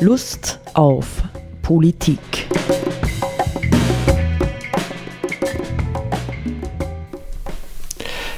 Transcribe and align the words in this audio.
Lust 0.00 0.60
auf 0.74 1.24
Politik. 1.60 2.20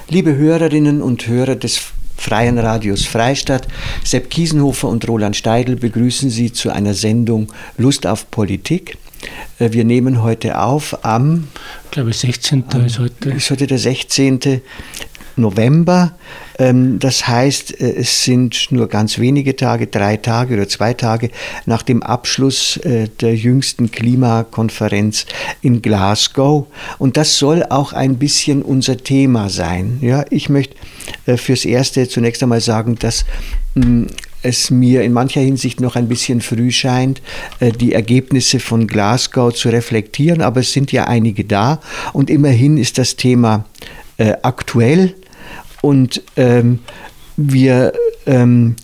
Liebe 0.08 0.34
Hörerinnen 0.36 1.02
und 1.02 1.26
Hörer 1.26 1.56
des 1.56 1.78
Freien 2.16 2.58
Radios 2.58 3.04
Freistadt, 3.04 3.68
Sepp 4.04 4.30
Kiesenhofer 4.30 4.88
und 4.88 5.06
Roland 5.06 5.36
Steidl 5.36 5.76
begrüßen 5.76 6.30
Sie 6.30 6.50
zu 6.50 6.70
einer 6.70 6.94
Sendung 6.94 7.52
Lust 7.76 8.06
auf 8.06 8.30
Politik. 8.30 8.96
Äh, 9.58 9.72
wir 9.72 9.84
nehmen 9.84 10.22
heute 10.22 10.58
auf 10.58 11.04
am, 11.04 11.48
ich 11.84 11.90
glaube 11.90 12.12
16. 12.14 12.64
Am, 12.72 12.86
ist 12.86 12.98
heute. 12.98 13.30
Ist 13.30 13.50
heute 13.50 13.66
der 13.66 13.78
16. 13.78 14.62
November. 15.36 16.12
Ähm, 16.60 16.98
das 16.98 17.26
heißt, 17.26 17.80
äh, 17.80 17.94
es 17.96 18.24
sind 18.24 18.68
nur 18.70 18.88
ganz 18.88 19.18
wenige 19.18 19.56
Tage, 19.56 19.86
drei 19.86 20.18
Tage 20.18 20.54
oder 20.54 20.68
zwei 20.68 20.92
Tage 20.92 21.30
nach 21.64 21.82
dem 21.82 22.02
Abschluss 22.02 22.76
äh, 22.78 23.08
der 23.20 23.34
jüngsten 23.34 23.90
Klimakonferenz 23.90 25.26
in 25.62 25.80
Glasgow. 25.80 26.66
Und 26.98 27.16
das 27.16 27.38
soll 27.38 27.64
auch 27.64 27.94
ein 27.94 28.18
bisschen 28.18 28.62
unser 28.62 28.98
Thema 28.98 29.48
sein. 29.48 29.98
Ja, 30.02 30.24
ich 30.30 30.50
möchte 30.50 30.76
äh, 31.24 31.38
fürs 31.38 31.64
Erste 31.64 32.06
zunächst 32.08 32.42
einmal 32.42 32.60
sagen, 32.60 32.96
dass 32.98 33.24
mm, 33.74 34.04
es 34.42 34.70
mir 34.70 35.02
in 35.02 35.12
mancher 35.12 35.40
Hinsicht 35.40 35.80
noch 35.80 35.96
ein 35.96 36.08
bisschen 36.08 36.40
früh 36.40 36.70
scheint, 36.70 37.20
die 37.60 37.92
Ergebnisse 37.92 38.58
von 38.58 38.86
Glasgow 38.86 39.52
zu 39.52 39.68
reflektieren, 39.68 40.40
aber 40.40 40.60
es 40.60 40.72
sind 40.72 40.92
ja 40.92 41.04
einige 41.04 41.44
da 41.44 41.78
und 42.14 42.30
immerhin 42.30 42.78
ist 42.78 42.96
das 42.96 43.16
Thema 43.16 43.66
aktuell 44.16 45.14
und 45.80 46.22
ähm, 46.36 46.80
wir 47.36 47.92
ähm, 48.26 48.76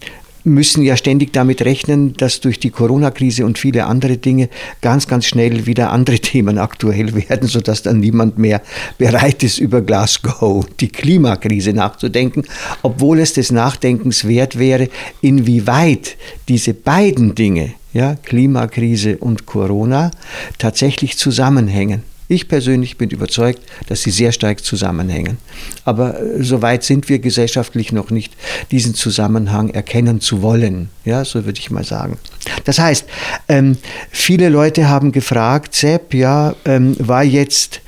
müssen 0.46 0.82
ja 0.82 0.96
ständig 0.96 1.32
damit 1.32 1.62
rechnen, 1.62 2.14
dass 2.14 2.40
durch 2.40 2.60
die 2.60 2.70
Corona-Krise 2.70 3.44
und 3.44 3.58
viele 3.58 3.86
andere 3.86 4.16
Dinge 4.16 4.48
ganz, 4.80 5.08
ganz 5.08 5.26
schnell 5.26 5.66
wieder 5.66 5.90
andere 5.90 6.18
Themen 6.20 6.58
aktuell 6.58 7.14
werden, 7.14 7.48
sodass 7.48 7.82
dann 7.82 8.00
niemand 8.00 8.38
mehr 8.38 8.62
bereit 8.96 9.42
ist, 9.42 9.58
über 9.58 9.82
Glasgow, 9.82 10.64
die 10.80 10.88
Klimakrise 10.88 11.72
nachzudenken, 11.72 12.44
obwohl 12.82 13.18
es 13.18 13.32
des 13.34 13.50
Nachdenkens 13.50 14.26
wert 14.26 14.58
wäre, 14.58 14.88
inwieweit 15.20 16.16
diese 16.48 16.74
beiden 16.74 17.34
Dinge, 17.34 17.74
ja, 17.92 18.14
Klimakrise 18.14 19.18
und 19.18 19.46
Corona, 19.46 20.12
tatsächlich 20.58 21.18
zusammenhängen. 21.18 22.02
Ich 22.28 22.48
persönlich 22.48 22.96
bin 22.98 23.10
überzeugt, 23.10 23.60
dass 23.88 24.02
sie 24.02 24.10
sehr 24.10 24.32
stark 24.32 24.64
zusammenhängen. 24.64 25.38
Aber 25.84 26.20
äh, 26.20 26.42
so 26.42 26.60
weit 26.60 26.82
sind 26.82 27.08
wir 27.08 27.20
gesellschaftlich 27.20 27.92
noch 27.92 28.10
nicht, 28.10 28.34
diesen 28.70 28.94
Zusammenhang 28.94 29.70
erkennen 29.70 30.20
zu 30.20 30.42
wollen. 30.42 30.88
Ja, 31.04 31.24
so 31.24 31.44
würde 31.44 31.58
ich 31.60 31.70
mal 31.70 31.84
sagen. 31.84 32.18
Das 32.64 32.78
heißt, 32.78 33.06
ähm, 33.48 33.76
viele 34.10 34.48
Leute 34.48 34.88
haben 34.88 35.12
gefragt, 35.12 35.74
Sepp, 35.74 36.14
ja, 36.14 36.56
ähm, 36.64 36.96
war 36.98 37.22
jetzt 37.22 37.80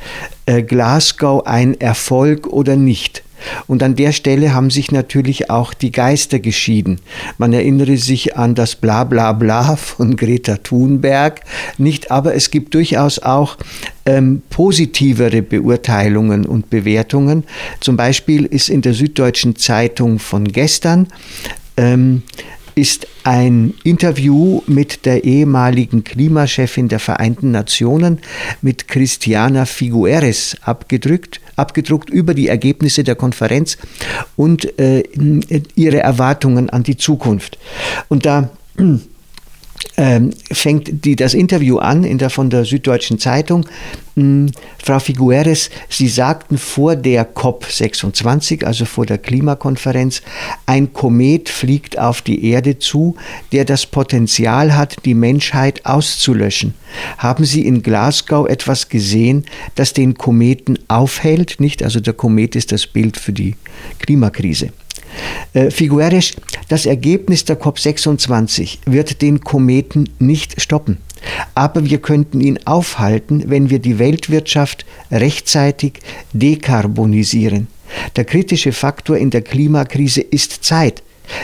äh, 0.46 0.62
Glasgow 0.62 1.44
ein 1.44 1.80
Erfolg 1.80 2.46
oder 2.46 2.76
nicht? 2.76 3.22
Und 3.66 3.82
an 3.82 3.96
der 3.96 4.12
Stelle 4.12 4.54
haben 4.54 4.70
sich 4.70 4.92
natürlich 4.92 5.50
auch 5.50 5.74
die 5.74 5.92
Geister 5.92 6.38
geschieden. 6.38 7.00
Man 7.38 7.52
erinnere 7.52 7.96
sich 7.96 8.36
an 8.36 8.54
das 8.54 8.76
Blablabla 8.76 9.76
von 9.76 10.16
Greta 10.16 10.56
Thunberg, 10.56 11.40
nicht, 11.76 12.10
aber 12.10 12.34
es 12.34 12.50
gibt 12.50 12.74
durchaus 12.74 13.18
auch 13.18 13.56
ähm, 14.06 14.42
positivere 14.50 15.42
Beurteilungen 15.42 16.46
und 16.46 16.70
Bewertungen. 16.70 17.44
Zum 17.80 17.96
Beispiel 17.96 18.44
ist 18.44 18.68
in 18.68 18.82
der 18.82 18.94
Süddeutschen 18.94 19.56
Zeitung 19.56 20.18
von 20.18 20.44
gestern 20.44 21.08
ähm, 21.76 22.22
ist 22.78 23.08
ein 23.24 23.74
Interview 23.82 24.62
mit 24.68 25.04
der 25.04 25.24
ehemaligen 25.24 26.04
Klimachefin 26.04 26.86
der 26.86 27.00
Vereinten 27.00 27.50
Nationen, 27.50 28.20
mit 28.62 28.86
Christiana 28.86 29.66
Figueres, 29.66 30.56
abgedrückt, 30.62 31.40
abgedruckt 31.56 32.08
über 32.08 32.34
die 32.34 32.46
Ergebnisse 32.46 33.02
der 33.02 33.16
Konferenz 33.16 33.78
und 34.36 34.78
äh, 34.78 35.02
ihre 35.74 35.98
Erwartungen 35.98 36.70
an 36.70 36.84
die 36.84 36.96
Zukunft. 36.96 37.58
Und 38.06 38.24
da 38.24 38.50
ähm, 39.96 40.30
fängt 40.50 41.04
die, 41.04 41.16
das 41.16 41.34
Interview 41.34 41.78
an 41.78 42.04
in 42.04 42.18
der, 42.18 42.30
von 42.30 42.50
der 42.50 42.64
Süddeutschen 42.64 43.18
Zeitung. 43.18 43.66
Hm, 44.14 44.50
Frau 44.82 44.98
Figueres, 45.00 45.70
Sie 45.88 46.08
sagten 46.08 46.56
vor 46.56 46.96
der 46.96 47.34
COP26, 47.34 48.64
also 48.64 48.84
vor 48.84 49.06
der 49.06 49.18
Klimakonferenz, 49.18 50.22
ein 50.66 50.92
Komet 50.92 51.48
fliegt 51.48 51.98
auf 51.98 52.22
die 52.22 52.44
Erde 52.50 52.78
zu, 52.78 53.16
der 53.52 53.64
das 53.64 53.86
Potenzial 53.86 54.76
hat, 54.76 55.04
die 55.04 55.14
Menschheit 55.14 55.84
auszulöschen. 55.84 56.74
Haben 57.18 57.44
Sie 57.44 57.66
in 57.66 57.82
Glasgow 57.82 58.48
etwas 58.48 58.88
gesehen, 58.88 59.44
das 59.74 59.92
den 59.92 60.14
Kometen 60.14 60.78
aufhält? 60.88 61.56
Nicht? 61.58 61.82
Also 61.82 62.00
der 62.00 62.14
Komet 62.14 62.56
ist 62.56 62.72
das 62.72 62.86
Bild 62.86 63.16
für 63.16 63.32
die 63.32 63.56
Klimakrise. 63.98 64.70
Äh, 65.52 65.70
das 66.68 66.86
Ergebnis 66.86 67.44
der 67.44 67.60
COP26 67.60 68.78
wird 68.86 69.22
den 69.22 69.40
Kometen 69.40 70.10
nicht 70.18 70.60
stoppen. 70.60 70.98
Aber 71.54 71.84
wir 71.84 71.98
könnten 71.98 72.40
ihn 72.40 72.58
aufhalten, 72.64 73.44
wenn 73.46 73.70
wir 73.70 73.78
die 73.78 73.98
Weltwirtschaft 73.98 74.84
rechtzeitig 75.10 75.94
dekarbonisieren. 76.32 77.66
Der 78.16 78.24
kritische 78.24 78.72
Faktor 78.72 79.16
in 79.16 79.30
der 79.30 79.42
Klimakrise 79.42 80.20
ist 80.20 80.64
Zeit. 80.64 81.02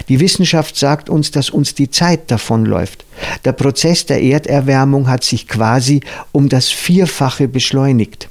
Die 0.09 0.21
Wissenschaft 0.21 0.77
sagt 0.77 1.11
uns, 1.11 1.31
dass 1.31 1.51
uns 1.51 1.75
die 1.75 1.91
Zeit 1.91 2.31
davonläuft. 2.31 3.05
Der 3.45 3.53
Prozess 3.53 4.07
der 4.07 4.23
Erderwärmung 4.23 5.09
hat 5.09 5.25
sich 5.25 5.47
quasi 5.47 6.01
um 6.33 6.49
das 6.49 6.71
Vierfache 6.71 7.49
beschleunigt. 7.49 8.29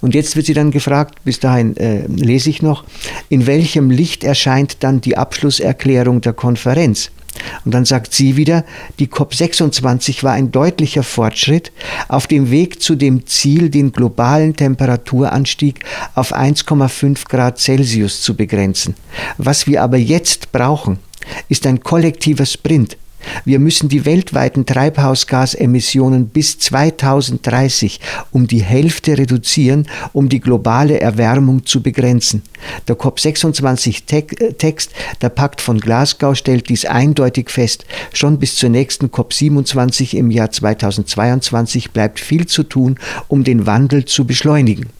Und 0.00 0.14
jetzt 0.14 0.36
wird 0.36 0.46
sie 0.46 0.54
dann 0.54 0.70
gefragt, 0.70 1.16
bis 1.24 1.40
dahin 1.40 1.76
äh, 1.76 2.06
lese 2.06 2.50
ich 2.50 2.62
noch, 2.62 2.84
in 3.28 3.46
welchem 3.46 3.90
Licht 3.90 4.24
erscheint 4.24 4.82
dann 4.82 5.00
die 5.00 5.16
Abschlusserklärung 5.16 6.20
der 6.20 6.32
Konferenz? 6.32 7.10
Und 7.64 7.72
dann 7.72 7.84
sagt 7.84 8.12
sie 8.12 8.36
wieder, 8.36 8.64
die 8.98 9.06
COP26 9.06 10.22
war 10.22 10.32
ein 10.32 10.52
deutlicher 10.52 11.02
Fortschritt 11.02 11.72
auf 12.08 12.26
dem 12.26 12.50
Weg 12.50 12.82
zu 12.82 12.94
dem 12.94 13.26
Ziel, 13.26 13.70
den 13.70 13.92
globalen 13.92 14.54
Temperaturanstieg 14.54 15.80
auf 16.14 16.34
1,5 16.34 17.28
Grad 17.28 17.58
Celsius 17.58 18.22
zu 18.22 18.36
begrenzen. 18.36 18.94
Was 19.38 19.66
wir 19.66 19.82
aber 19.82 19.96
jetzt 19.96 20.52
brauchen, 20.52 20.98
ist 21.48 21.66
ein 21.66 21.80
kollektiver 21.80 22.46
Sprint, 22.46 22.96
wir 23.44 23.58
müssen 23.58 23.88
die 23.88 24.04
weltweiten 24.04 24.66
Treibhausgasemissionen 24.66 26.28
bis 26.28 26.58
2030 26.58 28.00
um 28.30 28.46
die 28.46 28.62
Hälfte 28.62 29.18
reduzieren, 29.18 29.86
um 30.12 30.28
die 30.28 30.40
globale 30.40 31.00
Erwärmung 31.00 31.66
zu 31.66 31.82
begrenzen. 31.82 32.42
Der 32.88 32.96
COP26-Text, 32.96 34.90
der 35.20 35.28
Pakt 35.28 35.60
von 35.60 35.80
Glasgow, 35.80 36.36
stellt 36.36 36.68
dies 36.68 36.84
eindeutig 36.84 37.50
fest. 37.50 37.84
Schon 38.12 38.38
bis 38.38 38.56
zur 38.56 38.70
nächsten 38.70 39.06
COP27 39.06 40.16
im 40.16 40.30
Jahr 40.30 40.50
2022 40.50 41.90
bleibt 41.90 42.20
viel 42.20 42.46
zu 42.46 42.62
tun, 42.62 42.98
um 43.28 43.44
den 43.44 43.66
Wandel 43.66 44.04
zu 44.04 44.26
beschleunigen. 44.26 44.90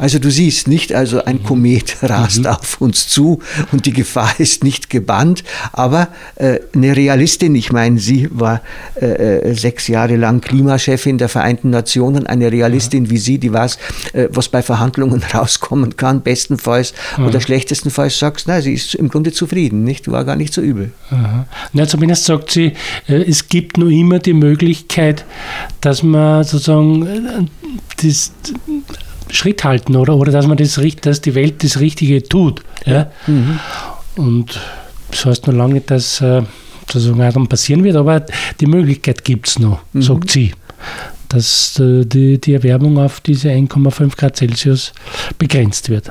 Also 0.00 0.18
du 0.18 0.30
siehst 0.30 0.66
nicht, 0.66 0.94
also 0.94 1.24
ein 1.24 1.36
mhm. 1.36 1.44
Komet 1.44 1.96
rast 2.02 2.40
mhm. 2.40 2.46
auf 2.46 2.80
uns 2.80 3.08
zu 3.08 3.40
und 3.70 3.84
die 3.84 3.92
Gefahr 3.92 4.32
ist 4.38 4.64
nicht 4.64 4.88
gebannt, 4.88 5.44
aber 5.72 6.08
äh, 6.36 6.60
eine 6.74 6.96
Realistin, 6.96 7.54
ich 7.54 7.70
meine, 7.70 7.98
sie 7.98 8.28
war 8.32 8.62
äh, 9.00 9.06
äh 9.06 9.54
sechs 9.54 9.88
Jahre 9.88 10.16
lang 10.16 10.40
Klimachefin 10.40 11.18
der 11.18 11.28
Vereinten 11.28 11.70
Nationen, 11.70 12.26
eine 12.26 12.50
Realistin 12.50 13.04
ja. 13.04 13.10
wie 13.10 13.18
sie, 13.18 13.38
die 13.38 13.52
weiß, 13.52 13.78
äh, 14.14 14.28
was 14.30 14.48
bei 14.48 14.62
Verhandlungen 14.62 15.22
rauskommen 15.34 15.96
kann, 15.96 16.22
bestenfalls 16.22 16.94
ja. 17.18 17.26
oder 17.26 17.40
schlechtestenfalls 17.40 18.18
sagst, 18.18 18.48
na, 18.48 18.62
sie 18.62 18.72
ist 18.72 18.94
im 18.94 19.08
Grunde 19.08 19.32
zufrieden, 19.32 19.84
nicht? 19.84 20.10
War 20.10 20.24
gar 20.24 20.36
nicht 20.36 20.54
so 20.54 20.62
übel. 20.62 20.92
Aha. 21.10 21.46
Na, 21.74 21.86
zumindest 21.86 22.24
sagt 22.24 22.50
sie, 22.50 22.72
äh, 23.06 23.22
es 23.22 23.48
gibt 23.48 23.76
nur 23.76 23.90
immer 23.90 24.18
die 24.18 24.32
Möglichkeit, 24.32 25.26
dass 25.82 26.02
man 26.02 26.44
sozusagen 26.44 27.06
äh, 27.06 27.20
das 28.02 28.32
Schritt 29.32 29.64
halten 29.64 29.96
oder, 29.96 30.16
oder 30.16 30.32
dass 30.32 30.46
man 30.46 30.56
das 30.56 30.80
dass 31.02 31.20
die 31.20 31.34
Welt 31.34 31.62
das 31.64 31.80
Richtige 31.80 32.22
tut. 32.22 32.62
Ja? 32.86 33.10
Mhm. 33.26 33.58
Und 34.16 34.60
das 35.10 35.24
heißt 35.24 35.46
noch 35.46 35.54
lange 35.54 35.74
nicht, 35.74 35.90
dass 35.90 36.20
äh, 36.20 36.42
auch 36.42 37.32
dann 37.32 37.46
passieren 37.46 37.84
wird, 37.84 37.96
aber 37.96 38.24
die 38.60 38.66
Möglichkeit 38.66 39.24
gibt 39.24 39.48
es 39.48 39.58
noch, 39.58 39.80
mhm. 39.92 40.02
sagt 40.02 40.30
sie, 40.30 40.52
dass 41.28 41.78
äh, 41.78 42.04
die, 42.04 42.40
die 42.40 42.54
Erwärmung 42.54 42.98
auf 42.98 43.20
diese 43.20 43.50
1,5 43.50 44.16
Grad 44.16 44.36
Celsius 44.36 44.92
begrenzt 45.38 45.88
wird. 45.88 46.10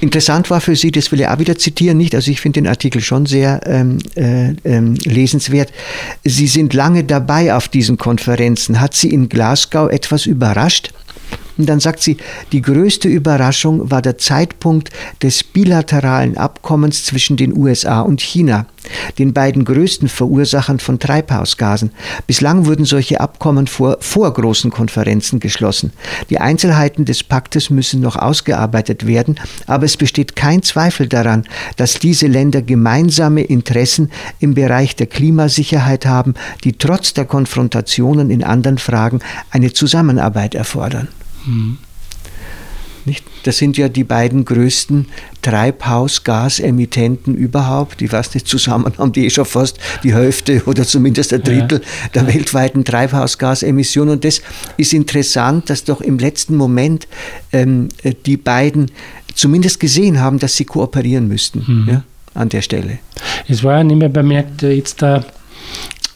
Interessant 0.00 0.50
war 0.50 0.60
für 0.60 0.74
Sie, 0.74 0.90
das 0.90 1.12
will 1.12 1.20
ich 1.20 1.28
auch 1.28 1.38
wieder 1.38 1.56
zitieren, 1.56 1.98
nicht? 1.98 2.14
Also 2.14 2.30
ich 2.30 2.40
finde 2.40 2.62
den 2.62 2.68
Artikel 2.68 3.00
schon 3.00 3.26
sehr 3.26 3.60
ähm, 3.66 3.98
äh, 4.16 4.54
ähm, 4.64 4.94
lesenswert. 5.04 5.70
Sie 6.24 6.46
sind 6.46 6.72
lange 6.72 7.04
dabei 7.04 7.54
auf 7.54 7.68
diesen 7.68 7.98
Konferenzen. 7.98 8.80
Hat 8.80 8.94
Sie 8.94 9.10
in 9.10 9.28
Glasgow 9.28 9.90
etwas 9.90 10.26
überrascht? 10.26 10.92
Und 11.56 11.68
dann 11.68 11.80
sagt 11.80 12.02
sie, 12.02 12.16
die 12.52 12.62
größte 12.62 13.08
Überraschung 13.08 13.90
war 13.90 14.02
der 14.02 14.18
Zeitpunkt 14.18 14.90
des 15.22 15.44
bilateralen 15.44 16.36
Abkommens 16.36 17.04
zwischen 17.04 17.36
den 17.36 17.56
USA 17.56 18.00
und 18.00 18.20
China, 18.20 18.66
den 19.18 19.32
beiden 19.32 19.64
größten 19.64 20.08
Verursachern 20.08 20.80
von 20.80 20.98
Treibhausgasen. 20.98 21.92
Bislang 22.26 22.66
wurden 22.66 22.84
solche 22.84 23.20
Abkommen 23.20 23.68
vor, 23.68 23.98
vor 24.00 24.32
großen 24.32 24.70
Konferenzen 24.70 25.38
geschlossen. 25.38 25.92
Die 26.28 26.38
Einzelheiten 26.38 27.04
des 27.04 27.22
Paktes 27.22 27.70
müssen 27.70 28.00
noch 28.00 28.16
ausgearbeitet 28.16 29.06
werden, 29.06 29.36
aber 29.66 29.84
es 29.84 29.96
besteht 29.96 30.34
kein 30.34 30.62
Zweifel 30.62 31.08
daran, 31.08 31.44
dass 31.76 32.00
diese 32.00 32.26
Länder 32.26 32.62
gemeinsame 32.62 33.42
Interessen 33.42 34.10
im 34.40 34.54
Bereich 34.54 34.96
der 34.96 35.06
Klimasicherheit 35.06 36.04
haben, 36.04 36.34
die 36.64 36.72
trotz 36.72 37.14
der 37.14 37.26
Konfrontationen 37.26 38.30
in 38.30 38.42
anderen 38.42 38.78
Fragen 38.78 39.20
eine 39.50 39.72
Zusammenarbeit 39.72 40.56
erfordern. 40.56 41.08
Mhm. 41.46 41.78
Nicht? 43.06 43.24
Das 43.42 43.58
sind 43.58 43.76
ja 43.76 43.90
die 43.90 44.04
beiden 44.04 44.46
größten 44.46 45.08
Treibhausgasemittenten 45.42 47.34
überhaupt. 47.34 48.00
Ich 48.00 48.10
weiß 48.10 48.32
nicht, 48.34 48.48
zusammen 48.48 48.90
haben 48.96 49.12
die 49.12 49.26
eh 49.26 49.30
schon 49.30 49.44
fast 49.44 49.78
die 50.02 50.14
Hälfte 50.14 50.62
oder 50.64 50.84
zumindest 50.84 51.34
ein 51.34 51.42
Drittel 51.42 51.82
ja. 51.82 52.08
der 52.14 52.22
ja. 52.22 52.34
weltweiten 52.34 52.84
Treibhausgasemissionen. 52.84 54.14
Und 54.14 54.24
das 54.24 54.40
ist 54.78 54.94
interessant, 54.94 55.68
dass 55.68 55.84
doch 55.84 56.00
im 56.00 56.18
letzten 56.18 56.56
Moment 56.56 57.06
ähm, 57.52 57.90
die 58.24 58.38
beiden 58.38 58.90
zumindest 59.34 59.80
gesehen 59.80 60.20
haben, 60.20 60.38
dass 60.38 60.56
sie 60.56 60.64
kooperieren 60.64 61.28
müssten 61.28 61.64
mhm. 61.66 61.88
ja, 61.90 62.04
an 62.32 62.48
der 62.48 62.62
Stelle. 62.62 63.00
Es 63.48 63.62
war 63.62 63.78
ja 63.78 63.84
nicht 63.84 63.98
mehr 63.98 64.08
bemerkt, 64.08 64.62
jetzt 64.62 65.02
da 65.02 65.24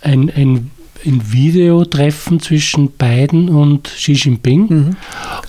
ein, 0.00 0.30
ein 0.30 0.70
ein 1.04 1.32
Videotreffen 1.32 2.40
zwischen 2.40 2.90
Biden 2.90 3.48
und 3.48 3.84
Xi 3.84 4.12
Jinping. 4.12 4.66
Mhm. 4.68 4.96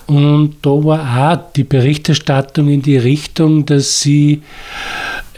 Und 0.06 0.56
da 0.62 0.70
war 0.70 1.32
auch 1.32 1.52
die 1.52 1.64
Berichterstattung 1.64 2.68
in 2.68 2.82
die 2.82 2.96
Richtung, 2.96 3.66
dass 3.66 4.00
sie 4.00 4.42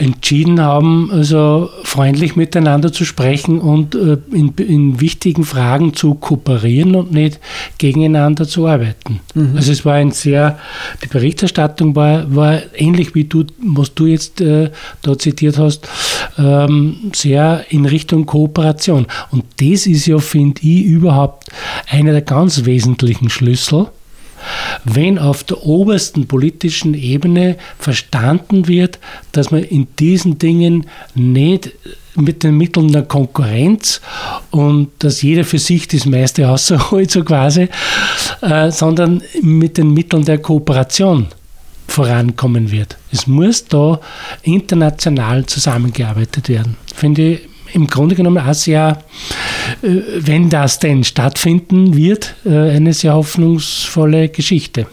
entschieden 0.02 0.60
haben, 0.60 1.10
also 1.12 1.70
freundlich 1.84 2.34
miteinander 2.34 2.92
zu 2.92 3.04
sprechen 3.04 3.60
und 3.60 3.94
äh, 3.94 4.18
in, 4.32 4.52
in 4.56 5.00
wichtigen 5.00 5.44
Fragen 5.44 5.94
zu 5.94 6.14
kooperieren 6.14 6.96
und 6.96 7.12
nicht 7.12 7.38
gegeneinander 7.78 8.46
zu 8.46 8.66
arbeiten. 8.66 9.20
Mhm. 9.34 9.52
Also 9.56 9.70
es 9.70 9.84
war 9.84 9.94
ein 9.94 10.10
sehr, 10.10 10.58
die 11.04 11.06
Berichterstattung 11.06 11.94
war, 11.94 12.34
war 12.34 12.60
ähnlich 12.74 13.14
wie 13.14 13.24
du, 13.24 13.44
was 13.62 13.94
du 13.94 14.06
jetzt 14.06 14.40
äh, 14.40 14.70
da 15.02 15.16
zitiert 15.16 15.58
hast, 15.58 15.88
ähm, 16.36 17.12
sehr 17.14 17.64
in 17.70 17.86
Richtung 17.86 18.26
Kooperation. 18.26 19.06
Und 19.30 19.44
das 19.60 19.86
ist 19.86 20.06
ja, 20.06 20.18
finde 20.18 20.62
ich, 20.62 20.84
überhaupt 20.84 21.48
einer 21.88 22.12
der 22.12 22.22
ganz 22.22 22.64
wesentlichen 22.64 23.30
Schlüssel 23.30 23.86
wenn 24.84 25.18
auf 25.18 25.44
der 25.44 25.64
obersten 25.64 26.26
politischen 26.26 26.94
Ebene 26.94 27.56
verstanden 27.78 28.68
wird, 28.68 28.98
dass 29.32 29.50
man 29.50 29.62
in 29.62 29.86
diesen 29.98 30.38
Dingen 30.38 30.86
nicht 31.14 31.72
mit 32.14 32.42
den 32.42 32.56
Mitteln 32.56 32.92
der 32.92 33.02
Konkurrenz 33.02 34.00
und 34.50 34.90
dass 34.98 35.22
jeder 35.22 35.44
für 35.44 35.58
sich 35.58 35.88
das 35.88 36.04
meiste 36.04 36.48
außerholt, 36.48 37.10
so 37.10 37.24
quasi, 37.24 37.68
äh, 38.42 38.70
sondern 38.70 39.22
mit 39.40 39.78
den 39.78 39.92
Mitteln 39.92 40.24
der 40.24 40.38
Kooperation 40.38 41.28
vorankommen 41.88 42.70
wird. 42.70 42.96
Es 43.10 43.26
muss 43.26 43.64
da 43.66 44.00
international 44.42 45.44
zusammengearbeitet 45.46 46.48
werden. 46.48 46.76
Finde 46.94 47.32
ich 47.32 47.40
im 47.72 47.86
Grunde 47.86 48.14
genommen 48.14 48.38
auch 48.38 48.54
sehr, 48.54 49.02
äh, 49.82 49.88
wenn 50.18 50.50
das 50.50 50.78
denn 50.78 51.04
stattfinden 51.04 51.96
wird, 51.96 52.34
äh, 52.44 52.70
eine 52.70 52.92
sehr 52.92 53.14
hoffnungsvolle 53.14 54.28
Geschichte. 54.28 54.86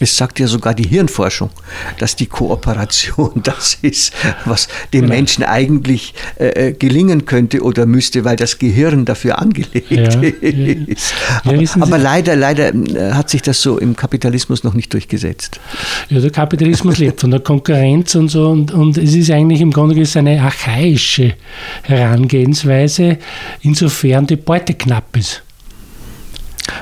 Es 0.00 0.16
sagt 0.16 0.40
ja 0.40 0.46
sogar 0.46 0.74
die 0.74 0.86
Hirnforschung, 0.86 1.50
dass 1.98 2.16
die 2.16 2.26
Kooperation 2.26 3.30
das 3.42 3.78
ist, 3.82 4.12
was 4.44 4.68
dem 4.92 5.02
genau. 5.02 5.14
Menschen 5.14 5.44
eigentlich 5.44 6.14
äh, 6.38 6.68
äh, 6.68 6.72
gelingen 6.72 7.24
könnte 7.24 7.62
oder 7.62 7.86
müsste, 7.86 8.24
weil 8.24 8.36
das 8.36 8.58
Gehirn 8.58 9.04
dafür 9.04 9.38
angelegt 9.38 9.90
ja, 9.90 10.08
ist. 10.20 11.14
Ja, 11.44 11.52
aber, 11.52 11.82
aber 11.82 11.98
leider, 11.98 12.36
leider 12.36 12.74
äh, 12.74 13.12
hat 13.12 13.30
sich 13.30 13.42
das 13.42 13.60
so 13.60 13.78
im 13.78 13.94
Kapitalismus 13.94 14.64
noch 14.64 14.74
nicht 14.74 14.92
durchgesetzt. 14.92 15.60
Ja, 16.08 16.20
der 16.20 16.30
Kapitalismus 16.30 16.98
lebt 16.98 17.20
von 17.20 17.30
der 17.30 17.40
Konkurrenz 17.40 18.14
und 18.14 18.28
so 18.28 18.48
und, 18.48 18.72
und 18.72 18.96
es 18.98 19.14
ist 19.14 19.30
eigentlich 19.30 19.60
im 19.60 19.72
Grunde 19.72 19.94
genommen 19.94 20.28
eine 20.28 20.42
archaische 20.42 21.34
Herangehensweise, 21.82 23.18
insofern 23.62 24.26
die 24.26 24.36
Beute 24.36 24.74
knapp 24.74 25.16
ist. 25.16 25.42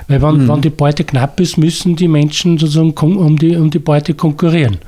Weil 0.09 0.23
wenn, 0.23 0.45
mhm. 0.45 0.49
wenn 0.49 0.61
die 0.61 0.71
Beute 0.71 1.05
knapp 1.05 1.41
ist, 1.41 1.59
müssen 1.59 1.97
die 1.97 2.09
Menschen 2.09 2.59
sozusagen 2.59 2.93
um 3.17 3.39
die, 3.39 3.57
um 3.57 3.71
die 3.71 3.79
Beute 3.79 4.15
konkurrieren. 4.15 4.79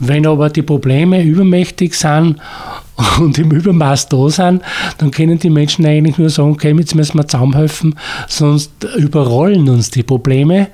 Wenn 0.00 0.26
aber 0.26 0.48
die 0.48 0.62
Probleme 0.62 1.22
übermächtig 1.22 1.94
sind 1.94 2.36
und 3.20 3.38
im 3.38 3.50
Übermaß 3.50 4.08
da 4.08 4.30
sind, 4.30 4.62
dann 4.98 5.10
können 5.10 5.38
die 5.38 5.50
Menschen 5.50 5.84
eigentlich 5.84 6.16
nur 6.16 6.30
sagen, 6.30 6.52
okay, 6.52 6.74
jetzt 6.76 6.94
müssen 6.94 7.18
wir 7.18 7.28
zusammenhelfen, 7.28 7.94
sonst 8.26 8.72
überrollen 8.96 9.68
uns 9.68 9.90
die 9.90 10.02
Probleme 10.02 10.68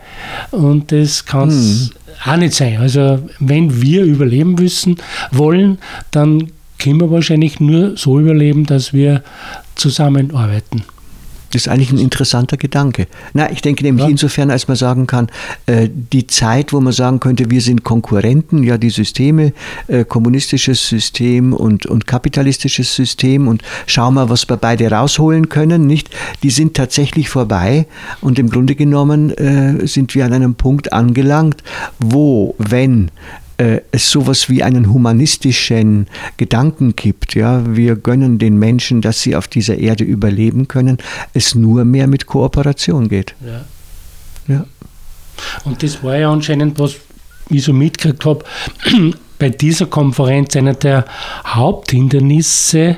und 0.52 0.92
das 0.92 1.24
kann 1.24 1.48
es 1.48 1.90
hm. 2.24 2.32
auch 2.32 2.36
nicht 2.36 2.54
sein. 2.54 2.78
Also 2.78 3.18
wenn 3.40 3.82
wir 3.82 4.04
überleben 4.04 4.54
müssen, 4.54 4.96
wollen, 5.32 5.78
dann 6.12 6.52
können 6.78 7.00
wir 7.00 7.10
wahrscheinlich 7.10 7.58
nur 7.58 7.96
so 7.96 8.20
überleben, 8.20 8.64
dass 8.64 8.92
wir 8.92 9.22
zusammenarbeiten. 9.74 10.84
Das 11.56 11.62
ist 11.62 11.72
eigentlich 11.72 11.90
ein 11.90 11.98
interessanter 11.98 12.58
Gedanke. 12.58 13.06
Na, 13.32 13.50
ich 13.50 13.62
denke 13.62 13.82
nämlich 13.82 14.04
ja. 14.04 14.10
insofern, 14.10 14.50
als 14.50 14.68
man 14.68 14.76
sagen 14.76 15.06
kann, 15.06 15.28
äh, 15.64 15.88
die 15.90 16.26
Zeit, 16.26 16.74
wo 16.74 16.80
man 16.80 16.92
sagen 16.92 17.18
könnte, 17.18 17.50
wir 17.50 17.62
sind 17.62 17.82
Konkurrenten, 17.82 18.62
ja, 18.62 18.76
die 18.76 18.90
Systeme, 18.90 19.54
äh, 19.86 20.04
kommunistisches 20.04 20.86
System 20.86 21.54
und, 21.54 21.86
und 21.86 22.06
kapitalistisches 22.06 22.94
System 22.94 23.48
und 23.48 23.62
schau 23.86 24.10
mal, 24.10 24.28
was 24.28 24.46
wir 24.50 24.58
beide 24.58 24.90
rausholen 24.90 25.48
können, 25.48 25.86
nicht? 25.86 26.10
Die 26.42 26.50
sind 26.50 26.74
tatsächlich 26.74 27.30
vorbei 27.30 27.86
und 28.20 28.38
im 28.38 28.50
Grunde 28.50 28.74
genommen 28.74 29.30
äh, 29.30 29.86
sind 29.86 30.14
wir 30.14 30.26
an 30.26 30.34
einem 30.34 30.56
Punkt 30.56 30.92
angelangt, 30.92 31.62
wo, 31.98 32.54
wenn 32.58 33.10
äh, 33.58 33.80
es 33.90 34.10
sowas 34.10 34.48
wie 34.48 34.62
einen 34.62 34.92
humanistischen 34.92 36.08
Gedanken 36.36 36.94
gibt. 36.96 37.34
Ja? 37.34 37.62
Wir 37.66 37.96
gönnen 37.96 38.38
den 38.38 38.58
Menschen, 38.58 39.00
dass 39.00 39.22
sie 39.22 39.36
auf 39.36 39.48
dieser 39.48 39.78
Erde 39.78 40.04
überleben 40.04 40.68
können, 40.68 40.98
es 41.34 41.54
nur 41.54 41.84
mehr 41.84 42.06
mit 42.06 42.26
Kooperation 42.26 43.08
geht. 43.08 43.34
Ja. 43.44 43.64
ja. 44.54 44.66
Und 45.64 45.82
das 45.82 46.02
war 46.02 46.16
ja 46.16 46.30
anscheinend, 46.30 46.78
was 46.78 46.96
ich 47.48 47.64
so 47.64 47.72
mitgekriegt 47.72 48.24
habe, 48.24 48.44
bei 49.38 49.50
dieser 49.50 49.86
Konferenz 49.86 50.56
einer 50.56 50.74
der 50.74 51.04
Haupthindernisse, 51.46 52.96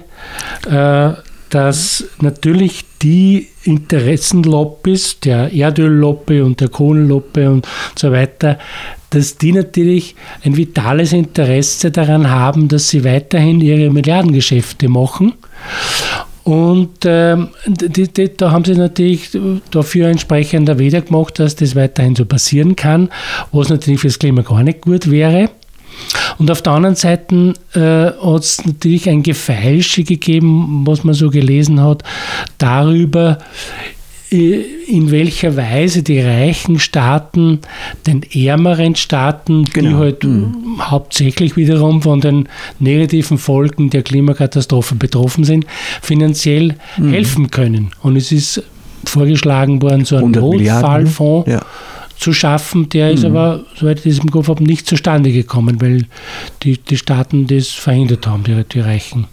äh, 0.68 1.10
dass 1.50 2.04
natürlich 2.20 2.84
die 3.00 3.48
Interessenlobbys, 3.64 5.20
der 5.20 5.52
Erdöllobby 5.52 6.40
und 6.40 6.60
der 6.60 6.68
Kohlenlobby 6.68 7.46
und 7.46 7.66
so 7.96 8.12
weiter, 8.12 8.58
dass 9.10 9.38
die 9.38 9.52
natürlich 9.52 10.14
ein 10.44 10.56
vitales 10.56 11.12
Interesse 11.12 11.90
daran 11.90 12.30
haben, 12.30 12.68
dass 12.68 12.88
sie 12.88 13.04
weiterhin 13.04 13.60
ihre 13.60 13.90
Milliardengeschäfte 13.90 14.88
machen. 14.88 15.34
Und 16.44 17.00
ähm, 17.04 17.48
die, 17.66 18.08
die, 18.08 18.34
da 18.34 18.50
haben 18.50 18.64
sie 18.64 18.74
natürlich 18.74 19.30
dafür 19.70 20.08
entsprechend 20.08 20.78
Weder 20.78 21.02
gemacht, 21.02 21.38
dass 21.38 21.56
das 21.56 21.76
weiterhin 21.76 22.16
so 22.16 22.24
passieren 22.24 22.74
kann, 22.74 23.10
was 23.52 23.68
natürlich 23.68 24.00
für 24.00 24.08
das 24.08 24.18
Klima 24.18 24.40
gar 24.40 24.62
nicht 24.62 24.80
gut 24.80 25.10
wäre. 25.10 25.50
Und 26.38 26.50
auf 26.50 26.62
der 26.62 26.72
anderen 26.72 26.94
Seite 26.94 27.54
äh, 27.74 27.80
hat 28.24 28.42
es 28.42 28.64
natürlich 28.64 29.10
ein 29.10 29.22
Gefeilsche 29.22 30.04
gegeben, 30.04 30.86
was 30.86 31.04
man 31.04 31.14
so 31.14 31.28
gelesen 31.28 31.82
hat, 31.82 32.02
darüber, 32.56 33.38
in 34.30 35.10
welcher 35.10 35.56
Weise 35.56 36.02
die 36.02 36.20
reichen 36.20 36.78
Staaten 36.78 37.60
den 38.06 38.22
ärmeren 38.22 38.94
Staaten, 38.94 39.64
genau. 39.64 39.88
die 39.88 39.94
halt 39.96 40.24
mhm. 40.24 40.80
hauptsächlich 40.80 41.56
wiederum 41.56 42.02
von 42.02 42.20
den 42.20 42.48
negativen 42.78 43.38
Folgen 43.38 43.88
der 43.90 44.02
Klimakatastrophe 44.02 44.96
betroffen 44.96 45.44
sind, 45.44 45.66
finanziell 46.02 46.74
mhm. 46.98 47.12
helfen 47.12 47.50
können. 47.50 47.90
Und 48.02 48.16
es 48.16 48.30
ist 48.30 48.62
vorgeschlagen 49.04 49.80
worden, 49.80 50.04
so 50.04 50.16
ein 50.16 50.30
Notfallfonds 50.30 51.50
ja. 51.50 51.60
zu 52.18 52.34
schaffen, 52.34 52.88
der 52.90 53.08
mhm. 53.08 53.14
ist 53.14 53.24
aber, 53.24 53.64
soweit 53.76 54.04
ich 54.04 54.16
das 54.16 54.24
im 54.24 54.30
Kopf 54.30 54.48
habe, 54.48 54.62
nicht 54.62 54.86
zustande 54.86 55.32
gekommen, 55.32 55.80
weil 55.80 56.04
die, 56.62 56.76
die 56.76 56.98
Staaten 56.98 57.46
das 57.46 57.68
verhindert 57.68 58.26
haben, 58.26 58.44
die, 58.44 58.62
die 58.64 58.80
Reichen. 58.80 59.26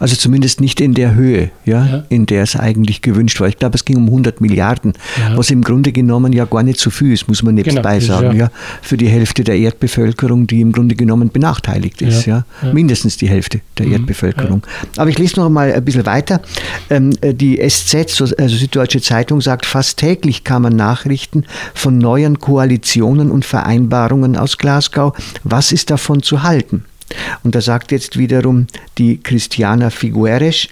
Also 0.00 0.16
zumindest 0.16 0.60
nicht 0.60 0.80
in 0.80 0.94
der 0.94 1.14
Höhe, 1.14 1.50
ja, 1.64 1.86
Ja. 1.86 2.04
in 2.08 2.26
der 2.26 2.42
es 2.42 2.56
eigentlich 2.56 3.02
gewünscht 3.02 3.40
war. 3.40 3.48
Ich 3.48 3.58
glaube, 3.58 3.76
es 3.76 3.84
ging 3.84 3.96
um 3.96 4.06
100 4.08 4.40
Milliarden, 4.40 4.92
Ja. 5.18 5.36
was 5.36 5.50
im 5.50 5.62
Grunde 5.62 5.92
genommen 5.92 6.32
ja 6.32 6.44
gar 6.44 6.62
nicht 6.62 6.80
so 6.80 6.90
viel 6.90 7.12
ist, 7.12 7.28
muss 7.28 7.42
man 7.42 7.56
Genau, 7.56 7.68
nebenbei 7.68 7.98
ist 7.98 8.06
sagen, 8.06 8.36
ja- 8.36 8.50
für 8.82 8.96
die 8.96 9.08
Hälfte 9.08 9.44
der 9.44 9.56
Erdbevölkerung, 9.56 10.46
die 10.46 10.60
im 10.60 10.72
Grunde 10.72 10.94
genommen 10.94 11.30
benachteiligt 11.30 12.02
ist, 12.02 12.26
ja. 12.26 12.44
Mhm, 12.62 12.72
mindestens 12.74 13.16
die 13.16 13.28
Hälfte 13.28 13.60
der 13.78 13.86
Erdbevölkerung. 13.86 14.62
Aber 14.96 15.10
ich 15.10 15.18
lese 15.18 15.40
noch 15.40 15.48
mal 15.50 15.72
ein 15.72 15.84
bisschen 15.84 16.06
weiter. 16.06 16.40
Ähm, 16.90 17.10
äh, 17.20 17.34
die 17.34 17.58
SZ, 17.60 18.10
so- 18.10 18.24
also 18.36 18.56
Süddeutsche 18.56 19.00
Zeitung, 19.00 19.40
sagt, 19.40 19.66
fast 19.66 19.98
täglich 19.98 20.44
kamen 20.44 20.74
Nachrichten 20.76 21.44
von 21.74 21.98
neuen 21.98 22.38
Koalitionen 22.38 23.30
und 23.30 23.44
Vereinbarungen 23.44 24.36
aus 24.36 24.58
Glasgow. 24.58 25.14
Was 25.44 25.72
ist 25.72 25.90
davon 25.90 26.22
zu 26.22 26.42
halten? 26.42 26.84
Und 27.42 27.54
da 27.54 27.60
sagt 27.60 27.92
jetzt 27.92 28.18
wiederum 28.18 28.66
die 28.98 29.18
Christiana 29.18 29.90
Figueres, 29.90 30.68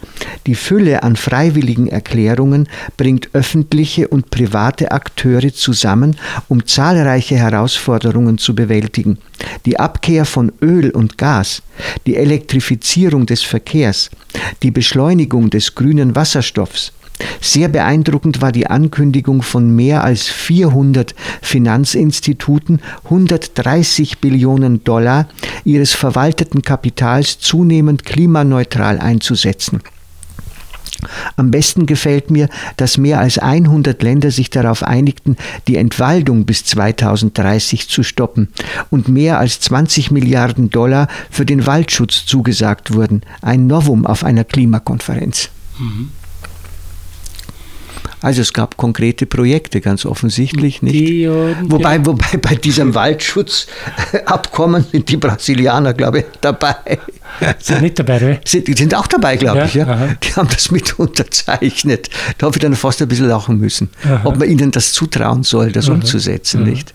die 0.47 0.55
Fülle 0.55 1.03
an 1.03 1.17
freiwilligen 1.17 1.87
Erklärungen 1.87 2.69
bringt 2.97 3.31
öffentliche 3.33 4.09
und 4.09 4.31
private 4.31 4.93
Akteure 4.93 5.53
zusammen, 5.53 6.17
um 6.49 6.67
zahlreiche 6.67 7.37
Herausforderungen 7.37 8.39
zu 8.39 8.55
bewältigen. 8.55 9.19
Die 9.67 9.79
Abkehr 9.79 10.25
von 10.25 10.53
Öl 10.63 10.91
und 10.91 11.19
Gas, 11.19 11.63
die 12.07 12.17
Elektrifizierung 12.17 13.27
des 13.27 13.43
Verkehrs, 13.43 14.11
die 14.63 14.71
Beschleunigung 14.71 15.51
des 15.51 15.75
grünen 15.75 16.15
Wasserstoffs, 16.15 16.93
sehr 17.41 17.69
beeindruckend 17.69 18.41
war 18.41 18.53
die 18.53 18.67
Ankündigung 18.67 19.43
von 19.43 19.75
mehr 19.75 20.05
als 20.05 20.29
400 20.29 21.15
Finanzinstituten, 21.43 22.81
130 23.05 24.19
Billionen 24.19 24.85
Dollar 24.85 25.29
ihres 25.65 25.93
verwalteten 25.93 26.63
Kapitals 26.63 27.39
zunehmend 27.39 28.05
klimaneutral 28.05 28.99
einzusetzen. 28.99 29.81
Am 31.37 31.51
besten 31.51 31.87
gefällt 31.87 32.31
mir, 32.31 32.49
dass 32.77 32.99
mehr 32.99 33.21
als 33.21 33.39
100 33.39 34.03
Länder 34.03 34.31
sich 34.31 34.51
darauf 34.51 34.83
einigten, 34.83 35.37
die 35.67 35.77
Entwaldung 35.77 36.45
bis 36.45 36.65
2030 36.65 37.89
zu 37.89 38.03
stoppen 38.03 38.49
und 38.91 39.09
mehr 39.09 39.39
als 39.39 39.61
20 39.61 40.11
Milliarden 40.11 40.71
Dollar 40.71 41.09
für 41.31 41.47
den 41.47 41.67
Waldschutz 41.67 42.27
zugesagt 42.27 42.95
wurden. 42.95 43.23
Ein 43.41 43.67
Novum 43.67 44.07
auf 44.07 44.25
einer 44.25 44.45
Klimakonferenz. 44.45 45.51
Also 48.23 48.43
es 48.43 48.53
gab 48.53 48.77
konkrete 48.77 49.25
Projekte, 49.27 49.81
ganz 49.81 50.05
offensichtlich 50.05 50.83
nicht. 50.83 50.95
Die, 50.95 51.23
ja, 51.23 51.33
Wobei, 51.65 52.05
wobei 52.05 52.37
bei 52.37 52.55
diesem 52.55 52.95
Waldschutzabkommen 52.95 54.85
sind 54.93 55.09
die 55.09 55.17
Brasilianer, 55.17 55.95
glaube 55.95 56.19
ich, 56.21 56.25
dabei. 56.41 56.75
sind 57.59 57.83
nicht 57.83 57.99
dabei, 57.99 58.17
oder? 58.17 58.41
Sind, 58.45 58.77
sind 58.77 58.95
auch 58.95 59.07
dabei, 59.07 59.37
glaube 59.37 59.59
Ja, 59.59 59.65
ich. 59.65 59.75
Ja. 59.75 59.87
aha. 59.87 60.09
Die 60.23 60.35
haben 60.35 60.49
das 60.53 60.71
mit 60.71 60.99
unterzeichnet. 60.99 62.11
Da 62.39 62.47
habe 62.47 62.57
ich 62.57 62.61
dann 62.61 62.75
fast 62.75 63.01
ein 63.03 63.09
bisschen 63.09 63.29
lachen 63.29 63.59
müssen, 63.59 63.89
Aha. 64.05 64.21
ob 64.25 64.39
man 64.39 64.49
ihnen 64.49 64.71
das 64.71 64.93
zutrauen 64.93 65.43
soll, 65.43 65.73
das 65.73 65.89
umzusetzen, 65.89 66.65
nicht? 66.65 66.95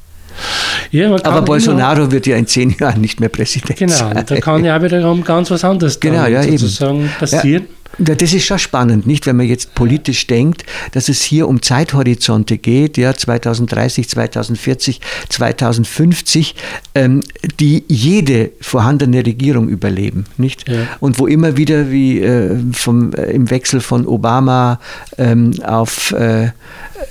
Ja, 0.92 1.08
Aber 1.08 1.30
immer- 1.30 1.42
Bolsonaro 1.44 2.12
wird 2.12 2.28
ja 2.28 2.36
in 2.36 2.46
zehn 2.46 2.76
Jahren 2.78 3.00
nicht 3.00 3.22
mehr 3.22 3.30
Präsident 3.30 3.80
Genau, 3.80 3.94
sein. 3.96 4.24
da 4.26 4.36
kann 4.42 4.66
ja 4.66 4.78
auch 4.78 4.82
wiederum 4.84 5.24
ganz 5.24 5.50
was 5.50 5.64
anderes 5.64 5.98
Genau, 6.00 6.26
ja, 6.26 6.44
eben. 6.44 6.58
sozusagen 6.58 7.10
passieren. 7.18 7.64
Ja, 7.64 7.70
das 7.98 8.34
ist 8.34 8.46
schon 8.46 8.60
spannend, 8.60 9.08
nicht? 9.08 9.26
Wenn 9.26 9.38
man 9.38 9.48
jetzt 9.48 9.76
politisch 9.76 10.28
denkt, 10.28 10.66
dass 10.92 11.10
es 11.10 11.22
hier 11.22 11.48
um 11.48 11.62
Zeithorizonte 11.62 12.58
geht, 12.58 12.98
ja, 12.98 13.14
2030, 13.14 14.10
2040, 14.10 15.02
2050, 15.30 16.56
ähm, 16.94 17.22
die 17.60 17.84
jede 17.88 18.52
vorhandene 18.62 19.26
Regierung 19.26 19.70
überleben, 19.70 20.26
nicht? 20.38 20.68
Ja. 20.68 20.88
Und 21.00 21.20
wo 21.20 21.28
immer 21.28 21.58
wieder 21.58 21.92
wie 21.92 22.22
äh, 22.22 22.58
vom, 22.74 23.14
äh, 23.14 23.32
im 23.32 23.50
Wechsel 23.50 23.80
von 23.80 24.08
Obama 24.08 24.80
ähm, 25.18 25.54
auf 25.64 26.12
äh, 26.12 26.52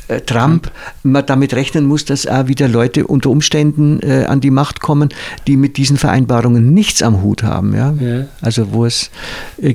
äh, 0.08 0.20
Trump 0.20 0.70
man 1.02 1.24
damit 1.26 1.54
rechnen 1.54 1.86
muss, 1.86 2.04
dass 2.04 2.26
auch 2.26 2.46
wieder 2.48 2.68
Leute 2.68 3.06
unter 3.06 3.30
Umständen 3.30 4.00
äh, 4.00 4.24
an 4.26 4.40
die 4.40 4.50
Macht 4.50 4.80
kommen, 4.80 5.10
die 5.46 5.56
mit 5.56 5.76
diesen 5.76 5.96
Vereinbarungen 5.96 6.72
nichts 6.72 7.02
am 7.02 7.22
Hut 7.22 7.42
haben, 7.42 7.74
ja. 7.74 7.94
Ja. 8.00 8.26
Also 8.40 8.72
wo 8.72 8.84
es 8.84 9.10
äh, 9.60 9.74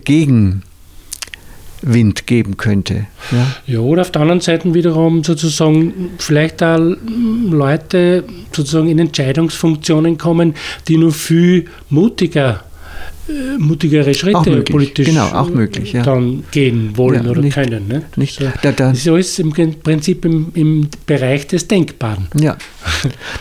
Gegenwind 1.81 2.27
geben 2.27 2.57
könnte. 2.57 3.05
Ja? 3.31 3.47
Ja, 3.65 3.79
oder 3.79 4.01
auf 4.01 4.11
der 4.11 4.21
anderen 4.21 4.41
Seite 4.41 4.73
wiederum 4.73 5.23
sozusagen 5.23 6.11
vielleicht 6.17 6.61
auch 6.63 6.79
Leute 7.49 8.23
sozusagen 8.51 8.89
in 8.89 8.99
Entscheidungsfunktionen 8.99 10.17
kommen, 10.17 10.55
die 10.87 10.97
nur 10.97 11.11
viel 11.11 11.65
mutiger, 11.89 12.63
mutigere 13.57 14.13
Schritte 14.13 14.61
politisch 14.61 15.07
genau, 15.07 15.27
auch 15.27 15.49
möglich, 15.49 15.93
ja. 15.93 16.03
dann 16.03 16.43
gehen 16.51 16.95
wollen 16.97 17.25
Ja, 17.25 17.29
oder 17.31 17.41
nicht- 17.41 17.53
können. 17.53 17.87
Ne? 17.87 18.03
nicht- 18.15 18.39
So, 18.39 18.45
da- 18.61 18.71
da- 18.71 18.89
das 18.89 18.99
ist 18.99 19.07
alles 19.07 19.39
im 19.39 19.51
Prinzip 19.51 20.25
im, 20.25 20.47
im 20.53 20.87
Bereich 21.05 21.47
des 21.47 21.67
Denkbaren. 21.67 22.27
Ja. 22.39 22.57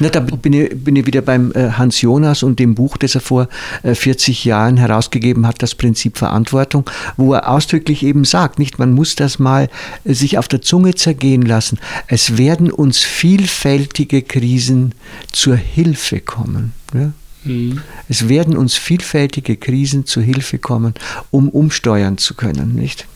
Na, 0.01 0.09
da 0.09 0.21
bin 0.21 0.53
ich, 0.53 0.71
bin 0.85 0.97
ich 0.97 1.07
wieder 1.07 1.23
beim 1.23 1.53
äh, 1.53 1.71
Hans 1.71 2.01
Jonas 2.01 2.43
und 2.43 2.59
dem 2.59 2.75
Buch, 2.75 2.97
das 2.97 3.15
er 3.15 3.21
vor 3.21 3.49
äh, 3.83 3.95
40 3.95 4.45
Jahren 4.45 4.77
herausgegeben 4.77 5.47
hat, 5.47 5.63
das 5.63 5.75
Prinzip 5.75 6.19
Verantwortung, 6.19 6.89
wo 7.17 7.35
er 7.35 7.49
ausdrücklich 7.51 8.03
eben 8.03 8.25
sagt, 8.25 8.59
nicht, 8.59 8.79
man 8.79 8.93
muss 8.93 9.15
das 9.17 9.39
mal 9.39 9.69
äh, 10.05 10.13
sich 10.15 10.39
auf 10.39 10.49
der 10.49 10.63
Zunge 10.63 10.95
zergehen 10.95 11.43
lassen. 11.43 11.79
Es 12.07 12.37
werden 12.39 12.71
uns 12.71 12.99
vielfältige 12.99 14.23
Krisen 14.23 14.93
zur 15.33 15.57
Hilfe 15.57 16.21
kommen. 16.21 16.73
Ja? 16.95 17.13
Mhm. 17.49 17.83
Es 18.09 18.29
werden 18.29 18.57
uns 18.57 18.75
vielfältige 18.75 19.57
Krisen 19.57 20.07
zu 20.07 20.21
Hilfe 20.21 20.59
kommen, 20.59 20.95
um 21.31 21.49
umsteuern 21.49 22.19
zu 22.19 22.35
können, 22.35 22.75
nicht? 22.75 23.07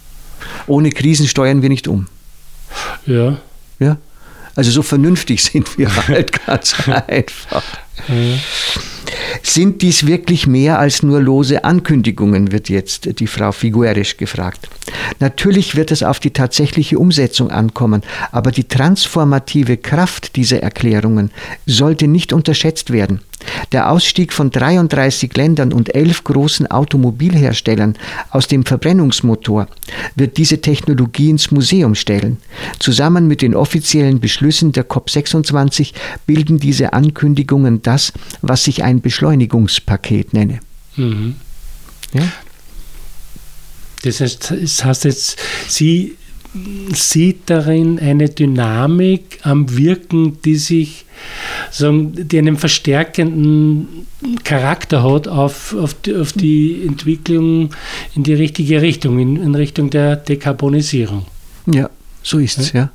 Ohne 0.66 0.90
Krisen 0.90 1.28
steuern 1.28 1.62
wir 1.62 1.68
nicht 1.68 1.88
um. 1.88 2.08
Ja. 3.06 3.38
Ja? 3.78 3.98
Also 4.54 4.70
so 4.70 4.82
vernünftig 4.82 5.42
sind 5.44 5.78
wir 5.78 5.94
halt 6.08 6.46
ganz 6.46 6.74
einfach. 6.88 7.62
Sind 9.42 9.82
dies 9.82 10.06
wirklich 10.06 10.46
mehr 10.46 10.78
als 10.78 11.02
nur 11.02 11.20
lose 11.20 11.64
Ankündigungen, 11.64 12.52
wird 12.52 12.68
jetzt 12.68 13.18
die 13.20 13.26
Frau 13.26 13.52
Figueres 13.52 14.16
gefragt. 14.16 14.68
Natürlich 15.20 15.76
wird 15.76 15.90
es 15.90 16.02
auf 16.02 16.20
die 16.20 16.30
tatsächliche 16.30 16.98
Umsetzung 16.98 17.50
ankommen, 17.50 18.02
aber 18.30 18.50
die 18.50 18.64
transformative 18.64 19.76
Kraft 19.76 20.36
dieser 20.36 20.62
Erklärungen 20.62 21.30
sollte 21.66 22.08
nicht 22.08 22.32
unterschätzt 22.32 22.92
werden. 22.92 23.20
Der 23.72 23.90
Ausstieg 23.90 24.32
von 24.32 24.50
33 24.50 25.36
Ländern 25.36 25.72
und 25.72 25.94
elf 25.94 26.24
großen 26.24 26.70
Automobilherstellern 26.70 27.96
aus 28.30 28.46
dem 28.46 28.64
Verbrennungsmotor 28.64 29.66
wird 30.14 30.36
diese 30.36 30.60
Technologie 30.60 31.30
ins 31.30 31.50
Museum 31.50 31.94
stellen. 31.94 32.38
Zusammen 32.78 33.26
mit 33.26 33.42
den 33.42 33.54
offiziellen 33.54 34.20
Beschlüssen 34.20 34.72
der 34.72 34.88
COP26 34.88 35.92
bilden 36.26 36.58
diese 36.58 36.92
Ankündigungen 36.92 37.82
das, 37.92 38.12
was 38.40 38.64
sich 38.64 38.82
ein 38.82 39.00
Beschleunigungspaket 39.00 40.32
nenne. 40.32 40.60
Mhm. 40.96 41.36
Ja? 42.12 42.24
Das 44.02 44.20
heißt, 44.20 44.54
das 44.60 44.84
heißt 44.84 45.04
jetzt, 45.04 45.38
sie 45.68 46.16
sieht 46.92 47.48
darin 47.48 47.98
eine 47.98 48.28
Dynamik 48.28 49.38
am 49.42 49.74
Wirken, 49.74 50.38
die 50.42 50.56
sich, 50.56 51.06
die 51.78 52.38
einen 52.38 52.58
verstärkenden 52.58 54.06
Charakter 54.44 55.02
hat 55.02 55.28
auf, 55.28 55.74
auf, 55.74 55.94
die, 55.94 56.14
auf 56.14 56.32
die 56.32 56.82
Entwicklung 56.86 57.70
in 58.14 58.22
die 58.22 58.34
richtige 58.34 58.82
Richtung, 58.82 59.18
in, 59.18 59.36
in 59.36 59.54
Richtung 59.54 59.88
der 59.88 60.16
Dekarbonisierung. 60.16 61.24
Ja, 61.66 61.88
so 62.22 62.38
ist 62.38 62.58
es, 62.58 62.72
ja. 62.72 62.90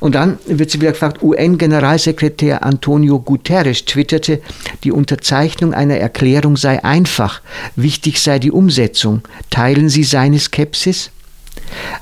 Und 0.00 0.14
dann 0.14 0.38
wird 0.46 0.70
sie 0.70 0.80
wieder 0.80 0.92
gefragt, 0.92 1.22
UN-Generalsekretär 1.22 2.64
Antonio 2.64 3.18
Guterres 3.18 3.84
twitterte, 3.84 4.40
die 4.84 4.92
Unterzeichnung 4.92 5.74
einer 5.74 5.96
Erklärung 5.96 6.56
sei 6.56 6.84
einfach, 6.84 7.40
wichtig 7.76 8.20
sei 8.20 8.38
die 8.38 8.52
Umsetzung. 8.52 9.22
Teilen 9.50 9.88
Sie 9.88 10.04
seine 10.04 10.38
Skepsis? 10.38 11.10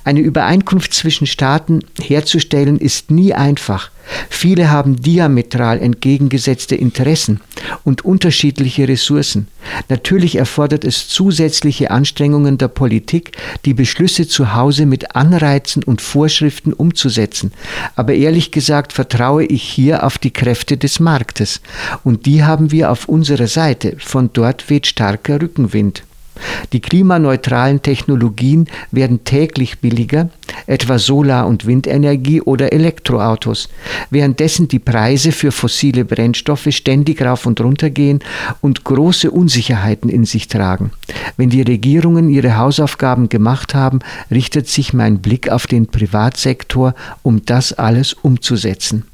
Eine 0.04 0.20
Übereinkunft 0.20 0.94
zwischen 0.94 1.26
Staaten 1.26 1.80
herzustellen 2.00 2.78
ist 2.78 3.11
nie 3.11 3.35
einfach. 3.35 3.90
Viele 4.28 4.70
haben 4.70 4.96
diametral 4.96 5.80
entgegengesetzte 5.80 6.76
Interessen 6.76 7.40
und 7.84 8.04
unterschiedliche 8.04 8.86
Ressourcen. 8.86 9.48
Natürlich 9.88 10.36
erfordert 10.36 10.84
es 10.84 11.08
zusätzliche 11.08 11.90
Anstrengungen 11.90 12.58
der 12.58 12.68
Politik, 12.68 13.32
die 13.64 13.75
Beschlüsse 13.75 14.28
zu 14.28 14.54
Hause 14.54 14.86
mit 14.86 15.16
Anreizen 15.16 15.82
und 15.82 16.00
Vorschriften 16.00 16.72
umzusetzen. 16.72 17.52
Aber 17.94 18.14
ehrlich 18.14 18.52
gesagt 18.52 18.92
vertraue 18.92 19.44
ich 19.44 19.62
hier 19.62 20.04
auf 20.04 20.18
die 20.18 20.32
Kräfte 20.32 20.76
des 20.76 21.00
Marktes. 21.00 21.60
Und 22.04 22.26
die 22.26 22.44
haben 22.44 22.70
wir 22.70 22.90
auf 22.90 23.08
unserer 23.08 23.48
Seite. 23.48 23.96
Von 23.98 24.30
dort 24.32 24.70
weht 24.70 24.86
starker 24.86 25.40
Rückenwind. 25.40 26.04
Die 26.73 26.81
klimaneutralen 26.81 27.83
Technologien 27.83 28.66
werden 28.90 29.25
täglich 29.25 29.81
billiger, 29.81 30.31
etwa 30.66 30.99
Solar- 30.99 31.47
und 31.47 31.66
Windenergie 31.66 32.40
oder 32.40 32.73
Elektroautos, 32.73 33.69
währenddessen 34.11 34.69
die 34.69 34.78
Preise 34.78 35.33
für 35.33 35.52
fossile 35.52 36.05
Brennstoffe 36.05 36.69
ständig 36.71 37.23
rauf 37.23 37.47
und 37.47 37.61
runter 37.61 37.90
gehen 37.90 38.21
und 38.61 38.85
große 38.85 39.31
Unsicherheiten 39.31 40.11
in 40.11 40.25
sich 40.25 40.49
tragen. 40.49 40.90
Wenn 41.37 41.50
die 41.50 41.62
Regierungen 41.62 42.28
ihre 42.28 42.57
Hausaufgaben 42.57 43.28
gemacht 43.28 43.75
haben, 43.75 44.00
richtet 44.31 44.69
sich 44.69 44.93
mein 44.93 45.19
Blick 45.19 45.49
auf 45.49 45.66
den 45.66 45.87
Privatsektor, 45.87 46.95
um 47.23 47.45
das 47.45 47.73
alles 47.73 48.14
umzusetzen. 48.14 49.05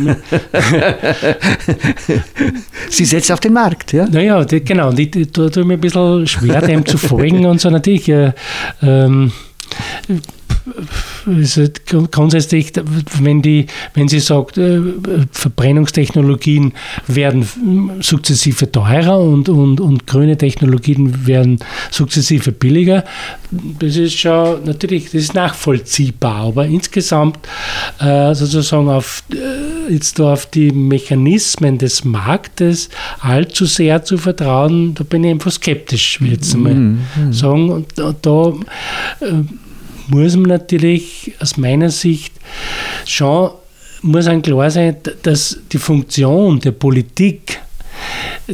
Sie 2.90 3.04
setzt 3.04 3.30
auf 3.32 3.40
den 3.40 3.52
Markt, 3.52 3.92
ja? 3.92 4.06
Naja, 4.06 4.44
die, 4.44 4.64
genau. 4.64 4.88
Und 4.88 4.98
ich 4.98 5.10
tue 5.10 5.64
mir 5.64 5.74
ein 5.74 5.80
bisschen 5.80 6.26
schwer, 6.26 6.60
dem 6.60 6.84
zu 6.86 6.98
folgen 6.98 7.44
und 7.50 7.60
so 7.60 7.70
natürlich. 7.70 8.08
Äh, 8.08 8.32
ähm, 8.82 9.32
grundsätzlich, 12.10 12.72
wenn, 13.20 13.42
die, 13.42 13.66
wenn 13.94 14.08
sie 14.08 14.20
sagt, 14.20 14.58
äh, 14.58 14.80
Verbrennungstechnologien 15.32 16.72
werden 17.06 17.46
sukzessive 18.00 18.70
teurer 18.70 19.20
und, 19.20 19.48
und, 19.48 19.80
und 19.80 20.06
grüne 20.06 20.36
Technologien 20.36 21.26
werden 21.26 21.58
sukzessive 21.90 22.52
billiger, 22.52 23.04
das 23.50 23.96
ist 23.96 24.18
schon 24.18 24.64
natürlich 24.64 25.06
das 25.06 25.14
ist 25.14 25.34
nachvollziehbar. 25.34 26.46
Aber 26.46 26.66
insgesamt 26.66 27.38
äh, 27.98 28.34
sozusagen 28.34 28.88
auf, 28.88 29.22
äh, 29.32 29.92
jetzt 29.92 30.18
da 30.18 30.32
auf 30.32 30.46
die 30.46 30.70
Mechanismen 30.70 31.78
des 31.78 32.04
Marktes 32.04 32.88
allzu 33.20 33.66
sehr 33.66 34.04
zu 34.04 34.18
vertrauen, 34.18 34.94
da 34.94 35.04
bin 35.04 35.24
ich 35.24 35.30
einfach 35.30 35.50
skeptisch, 35.50 36.20
will 36.20 36.28
ich 36.28 36.34
jetzt 36.34 36.56
mal 36.56 36.74
mhm. 36.74 37.00
sagen. 37.30 37.70
Und 37.70 37.86
da 38.22 38.52
äh, 39.20 39.42
muss 40.10 40.36
man 40.36 40.48
natürlich 40.48 41.32
aus 41.40 41.56
meiner 41.56 41.90
Sicht 41.90 42.34
schon, 43.06 43.50
muss 44.02 44.26
einem 44.26 44.42
klar 44.42 44.70
sein, 44.70 44.96
dass 45.22 45.58
die 45.72 45.78
Funktion 45.78 46.60
der 46.60 46.72
Politik 46.72 47.60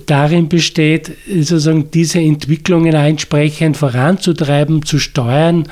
darin 0.07 0.49
besteht, 0.49 1.12
sozusagen 1.27 1.90
diese 1.90 2.21
Entwicklungen 2.21 2.95
entsprechend 2.95 3.77
voranzutreiben, 3.77 4.85
zu 4.85 4.99
steuern 4.99 5.69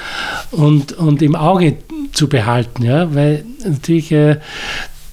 und, 0.50 0.92
und 0.92 1.20
im 1.22 1.36
Auge 1.36 1.76
zu 2.12 2.28
behalten. 2.28 2.84
Ja? 2.84 3.14
Weil 3.14 3.44
natürlich 3.64 4.12
äh, 4.12 4.36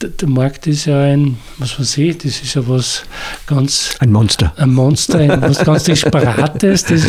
der 0.04 0.28
Markt 0.30 0.68
ist 0.68 0.86
ja 0.86 1.02
ein, 1.02 1.38
was 1.58 1.80
weiß 1.80 1.98
ich, 1.98 2.18
das 2.18 2.42
ist 2.42 2.56
ja 2.56 2.68
was 2.68 3.04
ganz. 3.48 3.96
Ein 4.00 4.12
Monster. 4.12 4.54
Ein 4.58 4.74
Monster, 4.74 5.20
ein, 5.20 5.42
was 5.42 5.64
ganz 5.64 5.84
Disparates, 5.84 6.86
das 6.86 7.04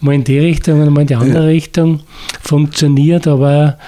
mal 0.00 0.14
in 0.14 0.24
die 0.24 0.38
Richtung 0.38 0.80
und 0.80 0.92
mal 0.92 1.02
in 1.02 1.06
die 1.06 1.14
andere. 1.14 1.46
Richtung 1.46 2.00
funktioniert, 2.42 3.26
aber 3.26 3.78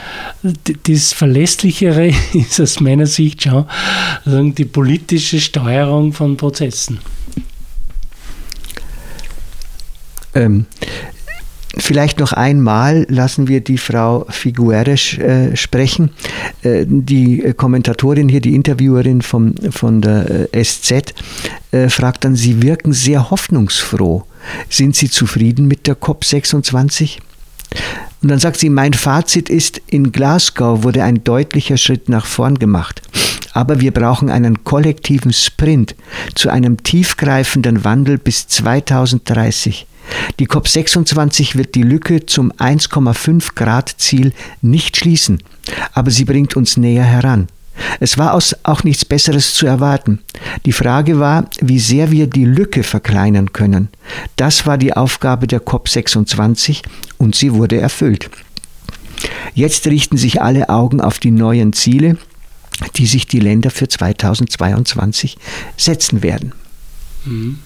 das 0.43 1.13
Verlässlichere 1.13 2.13
ist 2.33 2.61
aus 2.61 2.81
meiner 2.81 3.07
Sicht 3.07 3.43
schon 3.43 3.67
die 4.55 4.65
politische 4.65 5.41
Steuerung 5.41 6.13
von 6.13 6.37
Prozessen. 6.37 6.99
Ähm, 10.35 10.67
Vielleicht 11.77 12.19
noch 12.19 12.33
einmal 12.33 13.07
lassen 13.09 13.47
wir 13.47 13.61
die 13.61 13.79
Frau 13.79 14.27
Figueres 14.29 15.17
äh, 15.19 15.57
sprechen. 15.57 16.11
Äh, 16.63 16.85
die 16.87 17.55
Kommentatorin 17.57 18.29
hier, 18.29 18.41
die 18.41 18.57
Interviewerin 18.57 19.23
vom, 19.23 19.55
von 19.71 20.01
der 20.01 20.49
äh, 20.53 20.65
SZ, 20.65 21.15
äh, 21.71 21.89
fragt 21.89 22.25
dann, 22.25 22.35
Sie 22.35 22.63
wirken 22.63 22.93
sehr 22.93 23.31
hoffnungsfroh. 23.31 24.25
Sind 24.69 24.97
Sie 24.97 25.11
zufrieden 25.11 25.69
mit 25.69 25.87
der 25.87 25.97
COP26? 25.97 27.19
Und 28.23 28.31
dann 28.31 28.39
sagt 28.39 28.59
sie, 28.59 28.69
mein 28.69 28.93
Fazit 28.93 29.49
ist, 29.49 29.81
in 29.87 30.13
Glasgow 30.13 30.83
wurde 30.83 31.05
ein 31.05 31.25
deutlicher 31.25 31.77
Schritt 31.77 32.09
nach 32.09 32.27
vorn 32.27 32.59
gemacht. 32.59 33.01
Aber 33.53 33.81
wir 33.81 33.93
brauchen 33.93 34.29
einen 34.31 34.65
kollektiven 34.65 35.33
Sprint 35.33 35.95
zu 36.35 36.51
einem 36.51 36.83
tiefgreifenden 36.83 37.85
Wandel 37.85 38.19
bis 38.19 38.47
2030. 38.49 39.87
Die 40.39 40.47
COP26 40.47 41.57
wird 41.57 41.75
die 41.75 41.83
Lücke 41.83 42.27
zum 42.27 42.53
1,5 42.53 43.55
Grad 43.55 43.95
Ziel 43.99 44.33
nicht 44.63 44.97
schließen, 44.97 45.43
aber 45.93 46.11
sie 46.11 46.25
bringt 46.25 46.57
uns 46.57 46.77
näher 46.77 47.05
heran. 47.05 47.49
Es 47.99 48.19
war 48.19 48.35
auch 48.35 48.85
nichts 48.85 49.05
Besseres 49.05 49.55
zu 49.55 49.67
erwarten. 49.67 50.21
Die 50.67 50.73
Frage 50.73 51.19
war, 51.19 51.49
wie 51.61 51.79
sehr 51.79 52.11
wir 52.11 52.27
die 52.27 52.45
Lücke 52.45 52.83
verkleinern 52.83 53.53
können. 53.53 53.89
Das 54.37 54.67
war 54.67 54.79
die 54.79 54.95
Aufgabe 54.95 55.47
der 55.47 55.63
COP26 55.63 56.83
und 57.19 57.35
sie 57.35 57.55
wurde 57.55 57.81
erfüllt. 57.81 58.31
Jetzt 59.55 59.87
richten 59.87 60.17
sich 60.17 60.41
alle 60.41 60.69
Augen 60.69 61.01
auf 61.01 61.19
die 61.19 61.31
neuen 61.31 61.73
Ziele, 61.73 62.17
die 62.97 63.07
sich 63.07 63.27
die 63.27 63.41
Länder 63.41 63.71
für 63.71 63.89
2022 63.89 65.37
setzen 65.77 66.23
werden. 66.23 66.53
Mhm. 67.25 67.59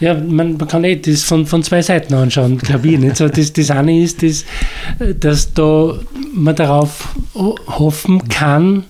Ja, 0.00 0.14
man, 0.14 0.58
kann 0.58 0.84
eh 0.84 0.96
das 0.96 1.22
von, 1.24 1.46
von 1.46 1.62
zwei 1.62 1.82
Seiten 1.82 2.14
anschauen, 2.14 2.58
glaube 2.58 2.88
ich. 2.88 2.98
Nicht? 2.98 3.16
So, 3.16 3.28
das, 3.28 3.52
das 3.52 3.70
eine 3.70 4.00
ist, 4.00 4.22
das, 4.22 4.44
dass 5.20 5.52
da 5.54 5.98
man 6.32 6.56
darauf 6.56 7.08
hoffen 7.34 8.28
kann, 8.28 8.84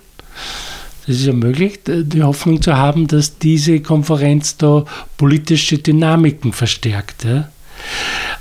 das 1.07 1.17
ist 1.17 1.27
ja 1.27 1.33
möglich, 1.33 1.81
die 1.87 2.23
Hoffnung 2.23 2.61
zu 2.61 2.77
haben, 2.77 3.07
dass 3.07 3.39
diese 3.39 3.81
Konferenz 3.81 4.59
da 4.59 4.85
politische 5.17 5.79
Dynamiken 5.79 6.53
verstärkt. 6.53 7.25
Ja. 7.25 7.49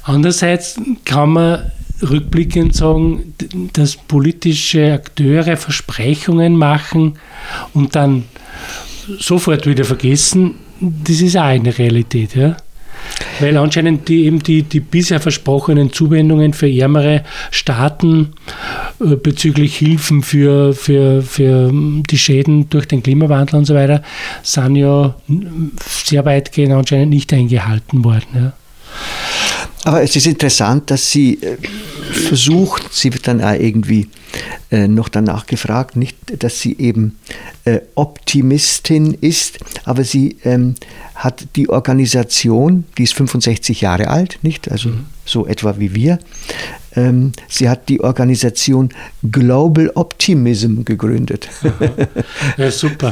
Andererseits 0.03 0.75
kann 1.05 1.29
man 1.29 1.71
rückblickend 2.01 2.75
sagen, 2.75 3.33
dass 3.73 3.95
politische 3.95 4.93
Akteure 4.93 5.57
Versprechungen 5.57 6.57
machen 6.57 7.13
und 7.73 7.95
dann 7.95 8.25
sofort 9.19 9.65
wieder 9.65 9.85
vergessen, 9.85 10.55
das 10.79 11.21
ist 11.21 11.37
auch 11.37 11.43
eine 11.43 11.77
Realität. 11.77 12.35
Ja? 12.35 12.57
Weil 13.39 13.57
anscheinend 13.57 14.07
die, 14.07 14.25
eben 14.25 14.41
die, 14.41 14.63
die 14.63 14.79
bisher 14.79 15.19
versprochenen 15.19 15.91
Zuwendungen 15.93 16.53
für 16.53 16.69
ärmere 16.69 17.23
Staaten 17.51 18.33
äh, 18.99 19.15
bezüglich 19.15 19.77
Hilfen 19.77 20.23
für, 20.23 20.73
für, 20.73 21.21
für 21.21 21.71
die 21.71 22.17
Schäden 22.17 22.69
durch 22.69 22.87
den 22.87 23.03
Klimawandel 23.03 23.59
und 23.59 23.65
so 23.65 23.75
weiter 23.75 24.01
sind 24.43 24.75
ja 24.75 25.15
sehr 26.03 26.25
weitgehend 26.25 26.73
anscheinend 26.73 27.09
nicht 27.09 27.31
eingehalten 27.33 28.03
worden. 28.03 28.27
Ja. 28.35 28.53
Aber 29.83 30.01
es 30.01 30.15
ist 30.15 30.27
interessant, 30.27 30.89
dass 30.91 31.11
sie 31.11 31.35
äh, 31.41 31.57
versucht, 32.11 32.93
sie 32.93 33.09
dann 33.09 33.41
auch 33.41 33.53
irgendwie 33.53 34.07
äh, 34.71 34.87
noch 34.87 35.09
danach 35.09 35.45
gefragt, 35.45 35.95
nicht, 35.95 36.17
dass 36.43 36.59
sie 36.59 36.77
eben 36.77 37.17
äh, 37.65 37.79
Optimistin 37.95 39.13
ist, 39.13 39.59
aber 39.85 40.03
sie 40.03 40.37
ähm, 40.43 40.75
hat 41.15 41.47
die 41.55 41.69
Organisation, 41.69 42.83
die 42.97 43.03
ist 43.03 43.13
65 43.13 43.81
Jahre 43.81 44.09
alt, 44.09 44.39
nicht, 44.41 44.69
also 44.69 44.89
mhm. 44.89 45.05
so 45.25 45.47
etwa 45.47 45.79
wie 45.79 45.95
wir, 45.95 46.19
ähm, 46.97 47.31
sie 47.47 47.69
hat 47.69 47.87
die 47.89 48.01
Organisation 48.01 48.89
Global 49.31 49.91
Optimism 49.93 50.83
gegründet. 50.83 51.47
Ja, 52.57 52.71
super. 52.71 53.11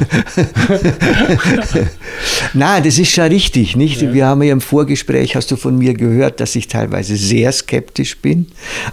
Nein, 2.52 2.82
das 2.82 2.98
ist 2.98 3.12
schon 3.12 3.26
richtig, 3.26 3.76
nicht? 3.76 4.02
Ja. 4.02 4.12
Wir 4.12 4.26
haben 4.26 4.42
ja 4.42 4.52
im 4.52 4.60
Vorgespräch, 4.60 5.36
hast 5.36 5.50
du 5.52 5.56
von 5.56 5.78
mir 5.78 5.94
gehört, 5.94 6.40
dass 6.40 6.56
ich 6.56 6.66
teilweise 6.66 7.16
sehr 7.16 7.52
skeptisch 7.52 8.18
bin. 8.18 8.48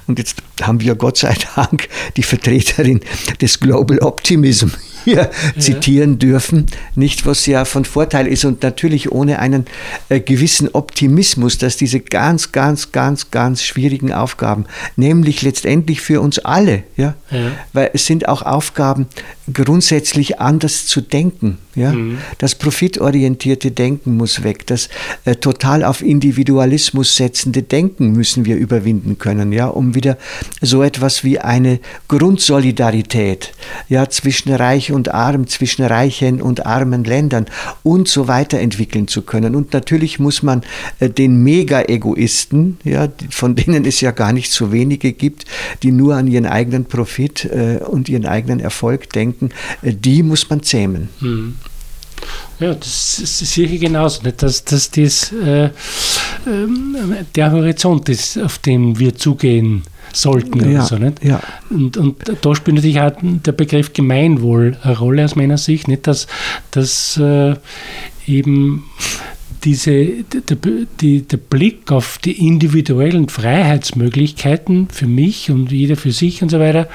Und 0.07 0.19
jetzt 0.19 0.43
haben 0.61 0.79
wir 0.79 0.93
Gott 0.95 1.17
sei 1.17 1.35
Dank 1.55 1.87
die 2.15 2.23
Vertreterin 2.23 3.01
des 3.41 3.59
Global 3.59 3.97
Optimism 3.99 4.69
hier 5.03 5.29
ja. 5.55 5.59
zitieren 5.59 6.19
dürfen, 6.19 6.67
nicht 6.95 7.25
was 7.25 7.45
ja 7.45 7.65
von 7.65 7.85
Vorteil 7.85 8.27
ist 8.27 8.45
und 8.45 8.63
natürlich 8.63 9.11
ohne 9.11 9.39
einen 9.39 9.65
äh, 10.09 10.19
gewissen 10.19 10.69
Optimismus, 10.73 11.57
dass 11.57 11.77
diese 11.77 11.99
ganz, 11.99 12.51
ganz, 12.51 12.91
ganz, 12.91 13.31
ganz 13.31 13.63
schwierigen 13.63 14.13
Aufgaben, 14.13 14.65
nämlich 14.95 15.41
letztendlich 15.41 16.01
für 16.01 16.21
uns 16.21 16.39
alle, 16.39 16.83
ja, 16.97 17.15
ja. 17.31 17.51
weil 17.73 17.91
es 17.93 18.05
sind 18.05 18.27
auch 18.27 18.41
Aufgaben, 18.41 19.07
grundsätzlich 19.51 20.39
anders 20.39 20.87
zu 20.87 21.01
denken. 21.01 21.57
Ja? 21.75 21.91
Mhm. 21.91 22.19
Das 22.37 22.55
profitorientierte 22.55 23.71
Denken 23.71 24.15
muss 24.15 24.43
weg. 24.43 24.65
Das 24.67 24.89
äh, 25.25 25.35
total 25.35 25.83
auf 25.83 26.01
Individualismus 26.01 27.15
setzende 27.15 27.63
Denken 27.63 28.13
müssen 28.13 28.45
wir 28.45 28.55
überwinden 28.55 29.17
können, 29.17 29.51
ja, 29.51 29.67
um 29.67 29.95
wieder 29.95 30.17
so 30.61 30.81
etwas 30.81 31.23
wie 31.23 31.39
eine 31.39 31.79
Grundsolidarität 32.07 33.53
ja, 33.89 34.09
zwischen 34.09 34.53
Reich 34.53 34.91
und 34.93 35.13
Arm, 35.13 35.47
zwischen 35.47 35.83
reichen 35.83 36.41
und 36.41 36.65
armen 36.65 37.03
Ländern 37.03 37.45
und 37.83 38.07
so 38.07 38.27
weiter 38.27 38.59
entwickeln 38.59 39.07
zu 39.07 39.21
können. 39.21 39.55
Und 39.55 39.73
natürlich 39.73 40.19
muss 40.19 40.43
man 40.43 40.61
äh, 40.99 41.09
den 41.09 41.43
Mega-Egoisten, 41.43 42.77
ja, 42.83 43.07
von 43.29 43.55
denen 43.63 43.85
es 43.85 44.01
ja 44.01 44.11
gar 44.11 44.33
nicht 44.33 44.51
so 44.51 44.71
wenige 44.71 45.13
gibt, 45.13 45.45
die 45.83 45.91
nur 45.91 46.15
an 46.15 46.27
ihren 46.27 46.45
eigenen 46.45 46.85
Profit 46.85 47.45
äh, 47.45 47.79
und 47.85 48.09
ihren 48.09 48.25
eigenen 48.25 48.59
Erfolg 48.59 49.09
denken, 49.11 49.49
äh, 49.81 49.93
die 49.93 50.23
muss 50.23 50.49
man 50.49 50.63
zähmen. 50.63 51.09
Hm. 51.19 51.55
Ja, 52.59 52.73
das, 52.73 53.17
sehe 53.17 53.67
ich 53.67 53.81
genauso. 53.81 54.23
Nicht? 54.23 54.41
Dass, 54.41 54.63
dass 54.63 54.91
das 54.91 55.31
äh, 55.31 55.69
ähm, 56.47 57.15
der 57.35 57.51
Horizont 57.51 58.09
ist, 58.09 58.37
auf 58.37 58.57
den 58.59 58.99
wir 58.99 59.15
zugehen 59.15 59.83
sollten. 60.13 60.71
Ja, 60.71 60.83
so, 60.83 60.97
nicht? 60.97 61.23
Ja. 61.23 61.41
Und, 61.69 61.97
und 61.97 62.15
da 62.41 62.55
spielt 62.55 62.75
natürlich 62.75 62.99
auch 62.99 63.11
der 63.21 63.51
Begriff 63.51 63.93
Gemeinwohl 63.93 64.77
eine 64.81 64.97
Rolle 64.97 65.25
aus 65.25 65.35
meiner 65.35 65.57
Sicht. 65.57 65.87
Nicht, 65.87 66.07
dass, 66.07 66.27
dass 66.71 67.17
äh, 67.17 67.55
eben 68.27 68.85
diese, 69.63 70.23
der, 70.23 70.57
die, 70.99 71.21
der 71.21 71.37
Blick 71.37 71.91
auf 71.91 72.17
die 72.17 72.45
individuellen 72.47 73.29
Freiheitsmöglichkeiten 73.29 74.89
für 74.89 75.07
mich 75.07 75.49
und 75.51 75.71
jeder 75.71 75.95
für 75.95 76.11
sich 76.11 76.43
und 76.43 76.49
so 76.49 76.59
weiter, 76.59 76.89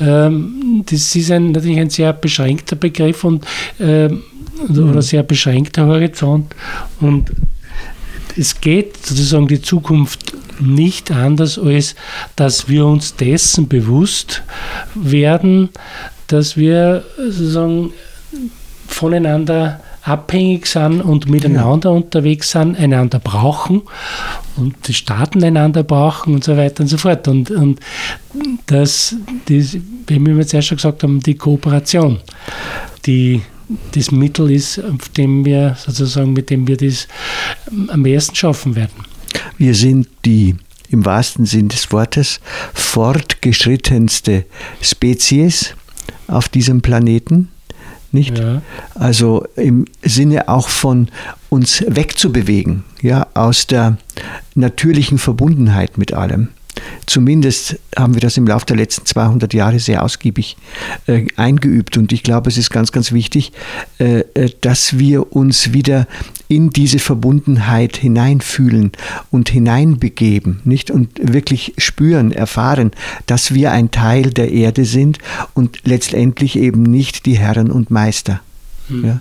ähm, 0.00 0.84
das 0.88 1.14
ist 1.16 1.30
ein, 1.30 1.52
natürlich 1.52 1.78
ein 1.78 1.90
sehr 1.90 2.12
beschränkter 2.12 2.76
Begriff 2.76 3.24
und 3.24 3.44
ähm, 3.80 4.22
oder 4.68 4.82
mhm. 4.82 5.02
sehr 5.02 5.22
beschränkter 5.22 5.86
Horizont. 5.86 6.54
Und 7.00 7.32
es 8.36 8.60
geht 8.60 9.06
sozusagen 9.06 9.48
die 9.48 9.62
Zukunft 9.62 10.34
nicht 10.60 11.10
anders, 11.10 11.58
als 11.58 11.94
dass 12.36 12.68
wir 12.68 12.86
uns 12.86 13.16
dessen 13.16 13.68
bewusst 13.68 14.42
werden, 14.94 15.70
dass 16.28 16.56
wir 16.56 17.04
sozusagen 17.16 17.92
voneinander 18.86 19.80
abhängig 20.02 20.66
sind 20.66 21.00
und 21.00 21.30
miteinander 21.30 21.90
ja. 21.90 21.96
unterwegs 21.96 22.50
sind, 22.50 22.78
einander 22.78 23.18
brauchen 23.18 23.82
und 24.56 24.86
die 24.86 24.92
Staaten 24.92 25.42
einander 25.42 25.82
brauchen 25.82 26.34
und 26.34 26.44
so 26.44 26.56
weiter 26.56 26.82
und 26.82 26.88
so 26.88 26.98
fort. 26.98 27.26
Und, 27.26 27.50
und 27.50 27.80
das, 28.66 29.16
das, 29.46 29.76
wie 30.06 30.18
wir 30.18 30.36
jetzt 30.36 30.52
erst 30.52 30.68
schon 30.68 30.76
gesagt 30.76 31.02
haben, 31.02 31.20
die 31.20 31.36
Kooperation, 31.36 32.18
die 33.06 33.40
das 33.92 34.10
Mittel 34.10 34.50
ist, 34.50 34.78
auf 34.78 35.08
dem 35.10 35.44
wir 35.44 35.76
sozusagen, 35.78 36.32
mit 36.32 36.50
dem 36.50 36.66
wir 36.66 36.76
das 36.76 37.08
am 37.88 38.04
ersten 38.04 38.34
schaffen 38.34 38.76
werden. 38.76 39.04
Wir 39.58 39.74
sind 39.74 40.08
die 40.24 40.56
im 40.90 41.04
wahrsten 41.04 41.46
Sinn 41.46 41.68
des 41.68 41.90
Wortes 41.90 42.40
fortgeschrittenste 42.72 44.44
Spezies 44.80 45.74
auf 46.28 46.48
diesem 46.48 46.82
Planeten 46.82 47.48
nicht? 48.14 48.38
Ja. 48.38 48.62
Also 48.94 49.44
im 49.56 49.86
Sinne 50.02 50.48
auch 50.48 50.68
von 50.68 51.08
uns 51.50 51.84
wegzubewegen, 51.86 52.84
ja, 53.02 53.26
aus 53.34 53.66
der 53.66 53.98
natürlichen 54.54 55.18
Verbundenheit 55.18 55.98
mit 55.98 56.14
allem. 56.14 56.48
Zumindest 57.06 57.78
haben 57.96 58.14
wir 58.14 58.20
das 58.20 58.36
im 58.36 58.46
Laufe 58.46 58.66
der 58.66 58.76
letzten 58.76 59.06
200 59.06 59.52
Jahre 59.54 59.78
sehr 59.78 60.02
ausgiebig 60.02 60.56
äh, 61.06 61.26
eingeübt. 61.36 61.96
Und 61.96 62.12
ich 62.12 62.22
glaube, 62.22 62.48
es 62.50 62.56
ist 62.56 62.70
ganz, 62.70 62.92
ganz 62.92 63.12
wichtig, 63.12 63.52
äh, 63.98 64.20
äh, 64.34 64.50
dass 64.60 64.98
wir 64.98 65.34
uns 65.34 65.72
wieder 65.72 66.06
in 66.48 66.70
diese 66.70 66.98
Verbundenheit 66.98 67.96
hineinfühlen 67.96 68.92
und 69.30 69.48
hineinbegeben, 69.48 70.60
nicht? 70.64 70.90
Und 70.90 71.10
wirklich 71.20 71.74
spüren, 71.78 72.32
erfahren, 72.32 72.90
dass 73.26 73.54
wir 73.54 73.72
ein 73.72 73.90
Teil 73.90 74.30
der 74.30 74.52
Erde 74.52 74.84
sind 74.84 75.18
und 75.54 75.80
letztendlich 75.84 76.58
eben 76.58 76.82
nicht 76.82 77.26
die 77.26 77.38
Herren 77.38 77.70
und 77.70 77.90
Meister. 77.90 78.40
Hm. 78.88 79.04
Ja? 79.04 79.20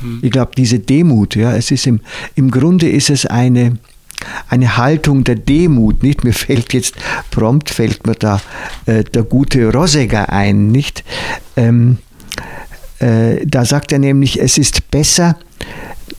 Hm. 0.00 0.18
Ich 0.22 0.30
glaube, 0.30 0.52
diese 0.56 0.78
Demut, 0.78 1.36
ja, 1.36 1.54
es 1.54 1.70
ist 1.70 1.86
im, 1.86 2.00
im 2.34 2.50
Grunde 2.50 2.88
ist 2.88 3.10
es 3.10 3.26
eine, 3.26 3.78
eine 4.48 4.76
Haltung 4.76 5.24
der 5.24 5.36
Demut, 5.36 6.02
nicht? 6.02 6.24
Mir 6.24 6.32
fällt 6.32 6.72
jetzt 6.72 6.94
prompt, 7.30 7.70
fällt 7.70 8.06
mir 8.06 8.14
da 8.14 8.40
äh, 8.86 9.04
der 9.04 9.22
gute 9.22 9.72
Rosegger 9.72 10.28
ein, 10.30 10.68
nicht? 10.68 11.04
Ähm, 11.56 11.98
äh, 12.98 13.44
da 13.46 13.64
sagt 13.64 13.92
er 13.92 13.98
nämlich, 13.98 14.40
es 14.40 14.58
ist 14.58 14.90
besser, 14.90 15.36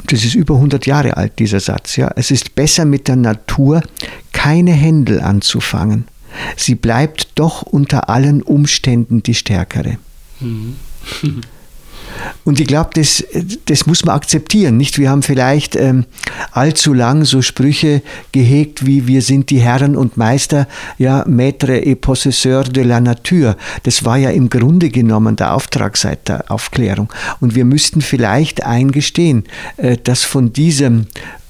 das 0.07 0.25
ist 0.25 0.35
über 0.35 0.55
100 0.55 0.85
Jahre 0.85 1.17
alt, 1.17 1.39
dieser 1.39 1.59
Satz, 1.59 1.95
ja, 1.95 2.11
es 2.15 2.31
ist 2.31 2.55
besser 2.55 2.85
mit 2.85 3.07
der 3.07 3.15
Natur 3.15 3.81
keine 4.31 4.71
Händel 4.71 5.21
anzufangen. 5.21 6.05
Sie 6.57 6.75
bleibt 6.75 7.27
doch 7.35 7.61
unter 7.61 8.09
allen 8.09 8.41
Umständen 8.41 9.23
die 9.23 9.35
stärkere. 9.35 9.97
Mhm. 10.39 10.75
Und 12.43 12.59
ich 12.59 12.67
glaube, 12.67 12.91
das, 12.93 13.23
das 13.65 13.85
muss 13.85 14.05
man 14.05 14.15
akzeptieren. 14.15 14.77
Nicht? 14.77 14.97
Wir 14.97 15.09
haben 15.09 15.23
vielleicht 15.23 15.75
ähm, 15.75 16.05
allzu 16.51 16.93
lang 16.93 17.25
so 17.25 17.41
Sprüche 17.41 18.01
gehegt 18.31 18.85
wie 18.85 19.07
wir 19.07 19.21
sind 19.21 19.49
die 19.49 19.59
Herren 19.59 19.95
und 19.95 20.17
Meister, 20.17 20.67
ja, 20.97 21.23
Maître 21.27 21.69
et 21.69 21.99
Possesseur 22.01 22.63
de 22.63 22.83
la 22.83 22.99
Nature. 22.99 23.55
Das 23.83 24.05
war 24.05 24.17
ja 24.17 24.29
im 24.29 24.49
Grunde 24.49 24.89
genommen 24.89 25.35
der 25.35 25.53
Auftrag 25.53 25.97
seit 25.97 26.27
der 26.27 26.51
Aufklärung. 26.51 27.11
Und 27.39 27.55
wir 27.55 27.65
müssten 27.65 28.01
vielleicht 28.01 28.63
eingestehen, 28.63 29.43
äh, 29.77 29.97
dass 29.97 30.23
von 30.23 30.53
diesem, 30.53 31.07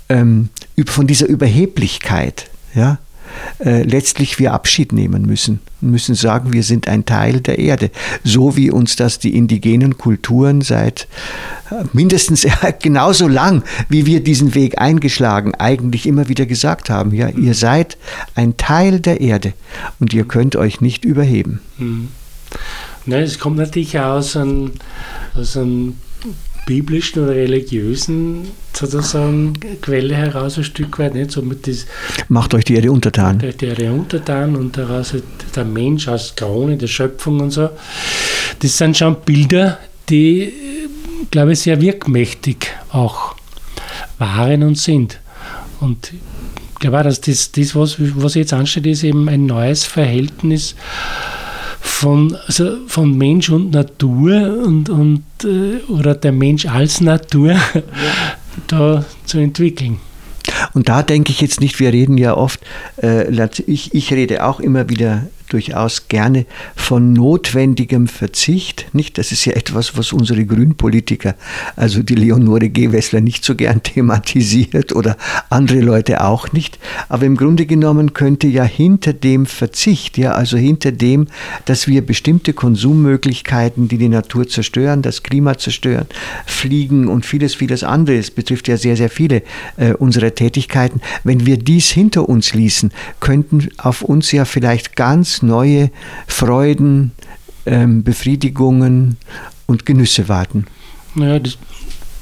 ähm, 0.09 0.49
von 0.85 1.07
dieser 1.07 1.27
Überheblichkeit, 1.27 2.49
ja, 2.75 2.99
äh, 3.59 3.83
letztlich 3.83 4.39
wir 4.39 4.53
Abschied 4.53 4.91
nehmen 4.91 5.25
müssen. 5.25 5.59
Müssen 5.81 6.15
sagen, 6.15 6.53
wir 6.53 6.63
sind 6.63 6.87
ein 6.87 7.05
Teil 7.05 7.41
der 7.41 7.59
Erde. 7.59 7.91
So 8.23 8.55
wie 8.55 8.71
uns 8.71 8.95
das 8.95 9.19
die 9.19 9.35
indigenen 9.35 9.97
Kulturen 9.97 10.61
seit 10.61 11.07
äh, 11.71 11.83
mindestens 11.93 12.47
genauso 12.81 13.27
lang, 13.27 13.63
wie 13.89 14.05
wir 14.05 14.23
diesen 14.23 14.55
Weg 14.55 14.79
eingeschlagen, 14.79 15.55
eigentlich 15.55 16.05
immer 16.07 16.29
wieder 16.29 16.45
gesagt 16.45 16.89
haben. 16.89 17.13
Ja, 17.13 17.29
ihr 17.29 17.53
seid 17.53 17.97
ein 18.35 18.57
Teil 18.57 18.99
der 18.99 19.21
Erde 19.21 19.53
und 19.99 20.13
ihr 20.13 20.25
könnt 20.25 20.55
euch 20.55 20.81
nicht 20.81 21.05
überheben. 21.05 21.61
Mhm. 21.77 22.09
Es 23.05 23.39
kommt 23.39 23.57
natürlich 23.57 23.99
aus 23.99 24.37
einem, 24.37 24.71
aus 25.35 25.57
einem 25.57 25.95
biblischen 26.65 27.23
oder 27.23 27.35
religiösen 27.35 28.51
sozusagen 28.73 29.53
Quelle 29.81 30.15
heraus 30.15 30.57
ein 30.57 30.63
Stück 30.63 30.97
weit, 30.99 31.13
nicht? 31.13 31.31
So 31.31 31.41
mit 31.41 31.67
das, 31.67 31.85
Macht 32.27 32.53
euch 32.53 32.65
die 32.65 32.75
Erde 32.75 32.91
untertan. 32.91 33.39
Der, 33.39 33.53
die 33.53 33.65
Erde 33.65 33.91
untertan 33.91 34.55
und 34.55 34.77
daraus 34.77 35.13
halt 35.13 35.23
der 35.55 35.65
Mensch 35.65 36.07
als 36.07 36.35
Krone 36.35 36.77
der 36.77 36.87
Schöpfung 36.87 37.39
und 37.39 37.51
so. 37.51 37.69
Das 38.59 38.77
sind 38.77 38.97
schon 38.97 39.17
Bilder, 39.25 39.79
die, 40.09 40.53
glaube 41.31 41.53
ich, 41.53 41.59
sehr 41.59 41.79
wirkmächtig 41.81 42.67
auch 42.91 43.35
waren 44.17 44.63
und 44.63 44.77
sind. 44.77 45.19
Und 45.79 46.13
ich 46.13 46.79
glaube 46.79 46.99
auch, 46.99 47.03
dass 47.03 47.21
das, 47.21 47.51
das 47.51 47.75
was, 47.75 47.95
was 47.99 48.35
jetzt 48.35 48.53
ansteht, 48.53 48.85
ist 48.85 49.03
eben 49.03 49.29
ein 49.29 49.45
neues 49.45 49.85
Verhältnis 49.85 50.75
von, 52.03 52.37
also 52.47 52.79
von 52.87 53.17
Mensch 53.17 53.49
und 53.49 53.71
Natur 53.71 54.61
und, 54.65 54.89
und, 54.89 55.23
äh, 55.45 55.81
oder 55.89 56.15
der 56.15 56.33
Mensch 56.33 56.65
als 56.65 56.99
Natur 56.99 57.53
ja. 57.53 57.61
da 58.67 59.05
zu 59.25 59.37
entwickeln. 59.37 59.99
Und 60.73 60.89
da 60.89 61.01
denke 61.01 61.31
ich 61.31 61.39
jetzt 61.39 61.61
nicht, 61.61 61.79
wir 61.79 61.93
reden 61.93 62.17
ja 62.17 62.35
oft, 62.35 62.59
äh, 63.01 63.47
ich, 63.67 63.93
ich 63.93 64.11
rede 64.11 64.45
auch 64.45 64.59
immer 64.59 64.89
wieder 64.89 65.27
durchaus 65.53 66.07
gerne 66.07 66.45
von 66.75 67.13
notwendigem 67.13 68.07
Verzicht. 68.07 68.87
Nicht? 68.93 69.19
Das 69.19 69.31
ist 69.31 69.45
ja 69.45 69.53
etwas, 69.53 69.95
was 69.95 70.11
unsere 70.11 70.45
Grünpolitiker, 70.45 71.35
also 71.75 72.01
die 72.01 72.15
Leonore 72.15 72.69
Gewessler, 72.69 73.21
nicht 73.21 73.45
so 73.45 73.55
gern 73.55 73.83
thematisiert 73.83 74.93
oder 74.93 75.15
andere 75.49 75.81
Leute 75.81 76.23
auch 76.23 76.51
nicht. 76.51 76.79
Aber 77.07 77.25
im 77.25 77.37
Grunde 77.37 77.67
genommen 77.67 78.13
könnte 78.13 78.47
ja 78.47 78.63
hinter 78.63 79.13
dem 79.13 79.45
Verzicht, 79.45 80.17
ja, 80.17 80.31
also 80.31 80.57
hinter 80.57 80.91
dem, 80.91 81.27
dass 81.65 81.87
wir 81.87 82.03
bestimmte 82.03 82.53
Konsummöglichkeiten, 82.53 83.87
die 83.87 83.99
die 83.99 84.09
Natur 84.09 84.47
zerstören, 84.47 85.03
das 85.03 85.21
Klima 85.21 85.57
zerstören, 85.59 86.07
fliegen 86.47 87.07
und 87.07 87.25
vieles, 87.25 87.53
vieles 87.53 87.83
andere, 87.83 88.17
es 88.17 88.31
betrifft 88.31 88.67
ja 88.67 88.77
sehr, 88.77 88.97
sehr 88.97 89.09
viele 89.09 89.43
äh, 89.77 89.93
unserer 89.93 90.33
Tätigkeiten, 90.33 90.99
wenn 91.23 91.45
wir 91.45 91.57
dies 91.57 91.91
hinter 91.91 92.27
uns 92.27 92.55
ließen, 92.55 92.91
könnten 93.19 93.69
auf 93.77 94.01
uns 94.01 94.31
ja 94.31 94.45
vielleicht 94.45 94.95
ganz 94.95 95.42
neue 95.43 95.91
Freuden, 96.27 97.11
ähm, 97.65 98.03
Befriedigungen 98.03 99.17
und 99.67 99.85
Genüsse 99.85 100.27
warten. 100.29 100.65
Naja, 101.15 101.39
das 101.39 101.57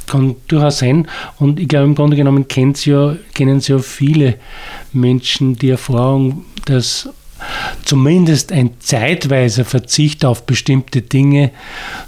kann 0.07 0.35
durchaus 0.47 0.79
sein. 0.79 1.07
Und 1.39 1.59
ich 1.59 1.67
glaube, 1.67 1.85
im 1.85 1.95
Grunde 1.95 2.17
genommen 2.17 2.45
ja, 2.83 3.15
kennen 3.33 3.61
Sie 3.61 3.71
ja 3.71 3.79
viele 3.79 4.35
Menschen 4.91 5.55
die 5.55 5.69
Erfahrung, 5.69 6.45
dass 6.65 7.09
zumindest 7.85 8.51
ein 8.51 8.71
zeitweiser 8.79 9.65
Verzicht 9.65 10.25
auf 10.25 10.45
bestimmte 10.45 11.01
Dinge, 11.01 11.51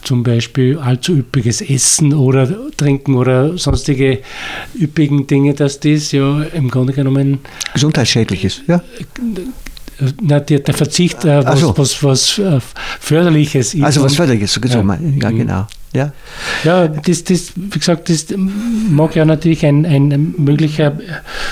zum 0.04 0.22
Beispiel 0.22 0.78
allzu 0.78 1.14
üppiges 1.14 1.62
Essen 1.62 2.14
oder 2.14 2.70
Trinken 2.78 3.16
oder 3.16 3.58
sonstige 3.58 4.20
üppigen 4.80 5.26
Dinge, 5.26 5.56
dass 5.56 5.80
das 5.80 6.12
ja 6.12 6.44
im 6.44 6.70
Grunde 6.70 6.94
genommen 6.94 7.40
gesundheitsschädlich 7.74 8.46
ist, 8.46 8.64
ja 8.68 8.84
na, 10.22 10.40
der, 10.40 10.60
der 10.60 10.74
Verzicht, 10.74 11.26
äh, 11.26 11.46
was, 11.46 11.60
so. 11.60 11.78
was, 11.78 12.04
was, 12.04 12.40
was, 12.40 12.64
Förderliches 13.00 13.74
ist. 13.74 13.84
Also 13.84 14.04
was 14.04 14.16
Förderliches, 14.16 14.54
so 14.54 14.62
ja, 14.62 14.78
ja 14.78 14.82
mhm. 14.84 15.38
genau. 15.38 15.68
Ja, 15.94 16.12
ja 16.64 16.88
das, 16.88 17.24
das, 17.24 17.54
wie 17.56 17.78
gesagt, 17.78 18.10
das 18.10 18.28
mag 18.36 19.16
ja 19.16 19.26
natürlich 19.26 19.64
ein, 19.66 19.86
ein 19.86 20.34
möglicher 20.38 20.98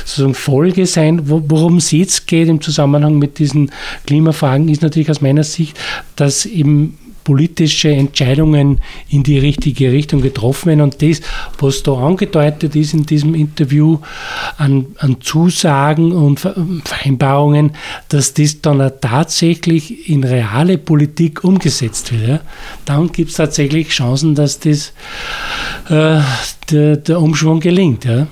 sozusagen 0.03 0.33
Folge 0.33 0.87
sein. 0.87 1.21
Worum 1.25 1.77
es 1.77 1.91
jetzt 1.91 2.25
geht 2.25 2.47
im 2.47 2.59
Zusammenhang 2.59 3.19
mit 3.19 3.37
diesen 3.37 3.71
Klimafragen, 4.07 4.67
ist 4.67 4.81
natürlich 4.81 5.11
aus 5.11 5.21
meiner 5.21 5.43
Sicht, 5.43 5.77
dass 6.15 6.47
eben 6.47 6.97
politische 7.23 7.89
Entscheidungen 7.89 8.79
in 9.10 9.23
die 9.23 9.39
richtige 9.39 9.91
Richtung 9.91 10.21
getroffen 10.21 10.67
werden. 10.67 10.81
Und 10.81 11.01
das, 11.01 11.21
was 11.60 11.84
da 11.84 11.93
angedeutet 11.93 12.75
ist 12.75 12.93
in 12.93 13.05
diesem 13.05 13.36
Interview 13.36 13.99
an, 14.57 14.88
an 14.97 15.21
Zusagen 15.21 16.12
und 16.12 16.39
Vereinbarungen, 16.39 17.71
dass 18.10 18.34
das 18.34 18.62
dann 18.62 18.81
auch 18.81 18.91
tatsächlich 19.01 20.10
in 20.10 20.23
reale 20.23 20.77
Politik 20.77 21.43
umgesetzt 21.43 22.12
wird. 22.12 22.27
Ja. 22.27 22.39
Dann 22.86 23.12
gibt 23.12 23.31
es 23.31 23.38
tatsächlich 23.38 23.89
Chancen, 23.89 24.36
dass 24.36 24.60
das, 24.60 24.93
äh, 25.89 26.21
der, 26.69 26.97
der 26.97 27.21
Umschwung 27.21 27.60
gelingt. 27.60 28.05
Ja. 28.05 28.27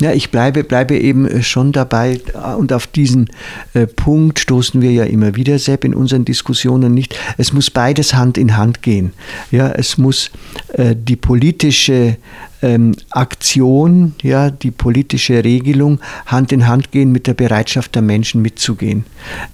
Ja, 0.00 0.12
ich 0.12 0.30
bleibe, 0.30 0.64
bleibe 0.64 0.98
eben 0.98 1.26
äh, 1.26 1.42
schon 1.42 1.72
dabei 1.72 2.20
und 2.58 2.72
auf 2.72 2.86
diesen 2.86 3.30
äh, 3.74 3.86
Punkt 3.86 4.38
stoßen 4.38 4.80
wir 4.80 4.92
ja 4.92 5.04
immer 5.04 5.36
wieder, 5.36 5.58
Sepp, 5.58 5.84
in 5.84 5.94
unseren 5.94 6.24
Diskussionen 6.24 6.94
nicht. 6.94 7.16
Es 7.38 7.52
muss 7.52 7.70
beides 7.70 8.14
Hand 8.14 8.38
in 8.38 8.56
Hand 8.56 8.82
gehen. 8.82 9.12
Ja, 9.50 9.70
es 9.70 9.98
muss 9.98 10.30
äh, 10.74 10.94
die 10.96 11.16
politische 11.16 12.16
ähm, 12.62 12.94
Aktion, 13.10 14.14
ja, 14.22 14.50
die 14.50 14.70
politische 14.70 15.44
Regelung 15.44 16.00
Hand 16.26 16.52
in 16.52 16.66
Hand 16.66 16.92
gehen 16.92 17.12
mit 17.12 17.26
der 17.26 17.34
Bereitschaft 17.34 17.94
der 17.94 18.02
Menschen 18.02 18.42
mitzugehen. 18.42 19.04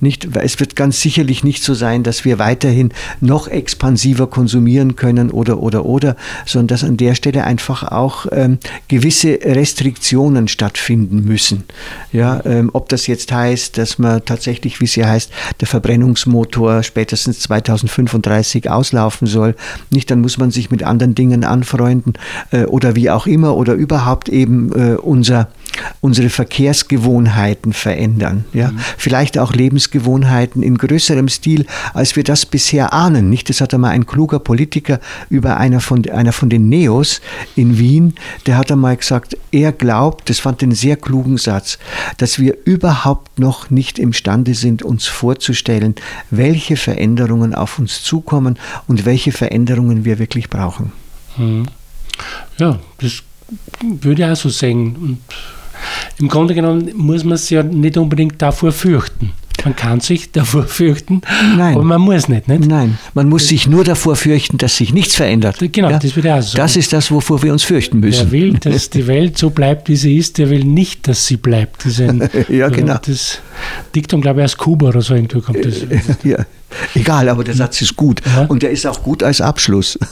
Nicht, 0.01 0.29
es 0.37 0.61
wird 0.61 0.77
ganz 0.77 1.01
sicherlich 1.01 1.45
nicht 1.45 1.63
so 1.63 1.75
sein, 1.75 2.03
dass 2.03 2.25
wir 2.25 2.39
weiterhin 2.39 2.93
noch 3.21 3.49
expansiver 3.49 4.27
konsumieren 4.27 4.97
können 4.97 5.31
oder 5.31 5.61
oder 5.61 5.85
oder, 5.85 6.17
sondern 6.47 6.69
dass 6.69 6.85
an 6.85 6.97
der 6.97 7.15
Stelle 7.15 7.45
einfach 7.45 7.83
auch 7.83 8.27
ähm, 8.33 8.59
gewisse 8.89 9.39
Restriktionen 9.43 10.49
stattfinden 10.49 11.25
müssen. 11.25 11.65
Ja, 12.13 12.45
ähm, 12.45 12.71
ob 12.73 12.89
das 12.89 13.07
jetzt 13.07 13.33
heißt, 13.33 13.79
dass 13.79 13.99
man 13.99 14.25
tatsächlich, 14.25 14.81
wie 14.81 14.85
es 14.85 14.97
ja 14.97 15.09
heißt, 15.09 15.31
der 15.61 15.69
Verbrennungsmotor 15.69 16.83
spätestens 16.83 17.41
2035 17.41 18.71
auslaufen 18.71 19.27
soll, 19.27 19.55
nicht, 19.91 20.11
dann 20.11 20.21
muss 20.21 20.39
man 20.39 20.51
sich 20.51 20.71
mit 20.71 20.83
anderen 20.83 21.15
Dingen 21.15 21.45
anfreunden 21.45 22.15
äh, 22.51 22.65
oder 22.65 22.89
wie 22.94 23.00
wie 23.00 23.09
auch 23.09 23.26
immer 23.26 23.57
oder 23.57 23.72
überhaupt 23.72 24.29
eben 24.29 24.72
äh, 24.72 24.94
unser, 24.96 25.48
unsere 26.03 26.29
Verkehrsgewohnheiten 26.29 27.72
verändern. 27.72 28.44
Ja? 28.53 28.72
Mhm. 28.72 28.79
Vielleicht 28.98 29.38
auch 29.38 29.55
Lebensgewohnheiten 29.55 30.62
in 30.62 30.76
größerem 30.76 31.29
Stil, 31.29 31.64
als 31.94 32.14
wir 32.14 32.24
das 32.24 32.44
bisher 32.44 32.92
ahnen. 32.92 33.31
Nicht? 33.31 33.48
Das 33.48 33.62
hat 33.62 33.72
einmal 33.72 33.92
ein 33.92 34.05
kluger 34.05 34.38
Politiker 34.38 35.00
über 35.31 35.57
einer 35.57 35.81
von, 35.81 36.07
einer 36.11 36.33
von 36.33 36.50
den 36.50 36.68
Neos 36.68 37.22
in 37.57 37.79
Wien, 37.79 38.14
der 38.44 38.59
hat 38.59 38.70
einmal 38.70 38.98
gesagt, 38.98 39.35
er 39.50 39.72
glaubt, 39.72 40.29
das 40.29 40.40
fand 40.40 40.62
einen 40.62 40.72
sehr 40.72 40.96
klugen 40.96 41.38
Satz, 41.38 41.79
dass 42.18 42.38
wir 42.38 42.59
überhaupt 42.66 43.38
noch 43.38 43.70
nicht 43.70 43.98
imstande 43.98 44.53
sind, 44.55 44.83
uns 44.83 45.07
vorzustellen, 45.07 45.94
welche 46.31 46.76
Veränderungen 46.76 47.55
auf 47.55 47.79
uns 47.79 48.03
zukommen 48.03 48.59
und 48.87 49.07
welche 49.07 49.33
Veränderungen 49.33 50.05
wir 50.05 50.18
wirklich 50.18 50.50
brauchen. 50.50 50.92
Mhm. 51.38 51.66
Ja, 52.59 52.79
das 52.99 53.23
würde 53.83 54.23
ich 54.23 54.29
auch 54.29 54.37
so 54.37 54.49
sehen. 54.49 54.97
Und 54.97 55.19
im 56.19 56.29
Grunde 56.29 56.55
genommen 56.55 56.91
muss 56.95 57.25
man 57.25 57.35
es 57.35 57.51
ja 57.51 57.63
nicht 57.63 57.97
unbedingt 57.97 58.41
davor 58.41 58.73
fürchten. 58.73 59.33
Man 59.64 59.77
kann 59.77 60.01
sich 60.01 60.33
davor 60.33 60.64
fürchten, 60.64 61.23
Nein. 61.57 61.75
aber 61.75 61.85
man 61.85 62.01
muss 62.01 62.29
nicht, 62.29 62.49
nicht. 62.49 62.66
Nein, 62.66 62.99
man 63.14 63.29
muss 63.29 63.49
sich 63.49 63.66
nur 63.66 63.85
davor 63.85 64.16
fürchten, 64.16 64.59
dass 64.59 64.77
sich 64.77 64.92
nichts 64.92 65.14
verändert. 65.14 65.57
Genau, 65.73 65.90
ja? 65.90 65.99
das 65.99 66.16
würde 66.16 66.35
auch 66.35 66.42
so. 66.42 66.57
Das 66.57 66.77
ist 66.77 66.92
das, 66.92 67.11
wovor 67.11 67.42
wir 67.42 67.53
uns 67.53 67.62
fürchten 67.62 68.01
müssen. 68.01 68.31
Wer 68.31 68.40
will, 68.40 68.53
dass 68.61 68.90
die 68.90 69.07
Welt 69.07 69.38
so 69.38 69.51
bleibt, 69.51 69.88
wie 69.88 69.96
sie 69.96 70.16
ist, 70.16 70.38
der 70.38 70.51
will 70.51 70.64
nicht, 70.64 71.09
dass 71.09 71.27
sie 71.27 71.37
bleibt. 71.37 71.85
Das 71.85 72.01
ein, 72.01 72.29
ja, 72.49 72.68
genau. 72.68 72.99
Das 73.05 73.38
Diktum, 73.94 74.20
glaube 74.20 74.40
ich, 74.40 74.44
aus 74.44 74.57
Kuba 74.57 74.88
oder 74.88 75.03
so 75.03 75.14
irgendwie 75.14 75.40
kommt 75.40 75.64
das. 75.64 75.87
Ja. 76.23 76.44
Egal, 76.94 77.29
aber 77.29 77.44
der 77.44 77.55
Satz 77.55 77.83
ist 77.83 77.96
gut. 77.96 78.23
Ja. 78.25 78.46
Und 78.46 78.62
der 78.62 78.70
ist 78.70 78.87
auch 78.87 79.03
gut 79.03 79.23
als 79.23 79.40
Abschluss. 79.40 79.99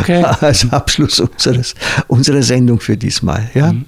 Okay. 0.00 0.22
als 0.22 0.70
Abschluss 0.72 1.20
unseres, 1.20 1.74
unserer 2.06 2.42
Sendung 2.42 2.80
für 2.80 2.96
diesmal. 2.96 3.50
Ja? 3.54 3.72
Mhm. 3.72 3.84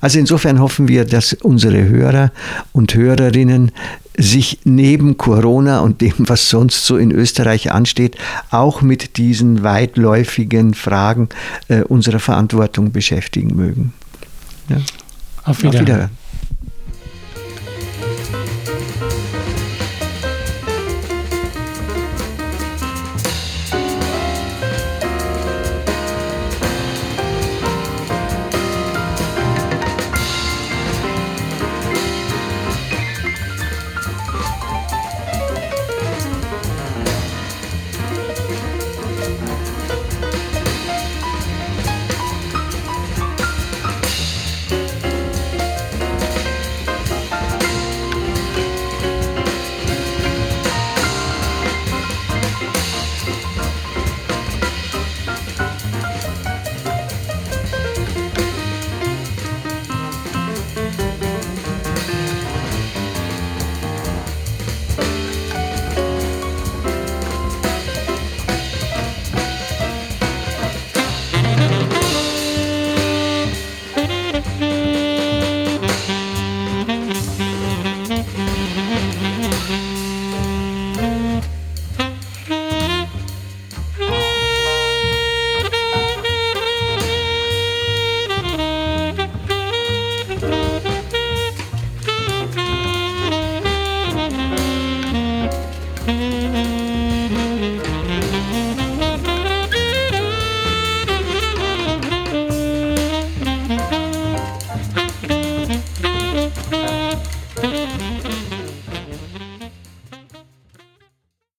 Also 0.00 0.18
insofern 0.18 0.60
hoffen 0.60 0.86
wir, 0.86 1.04
dass 1.04 1.32
unsere 1.32 1.88
Hörer 1.88 2.30
und 2.72 2.94
Hörerinnen 2.94 3.72
sich 4.18 4.60
neben 4.64 5.16
Corona 5.16 5.80
und 5.80 6.00
dem, 6.00 6.14
was 6.18 6.48
sonst 6.48 6.86
so 6.86 6.96
in 6.96 7.10
Österreich 7.10 7.72
ansteht, 7.72 8.16
auch 8.50 8.82
mit 8.82 9.16
diesen 9.16 9.62
weitläufigen 9.62 10.74
Fragen 10.74 11.28
äh, 11.68 11.82
unserer 11.82 12.18
Verantwortung 12.18 12.92
beschäftigen 12.92 13.54
mögen. 13.56 13.92
Ja. 14.68 14.78
Auf 15.44 15.62
Wiederhören. 15.62 15.82
Auf 15.82 15.88
Wiederhören. 15.88 16.10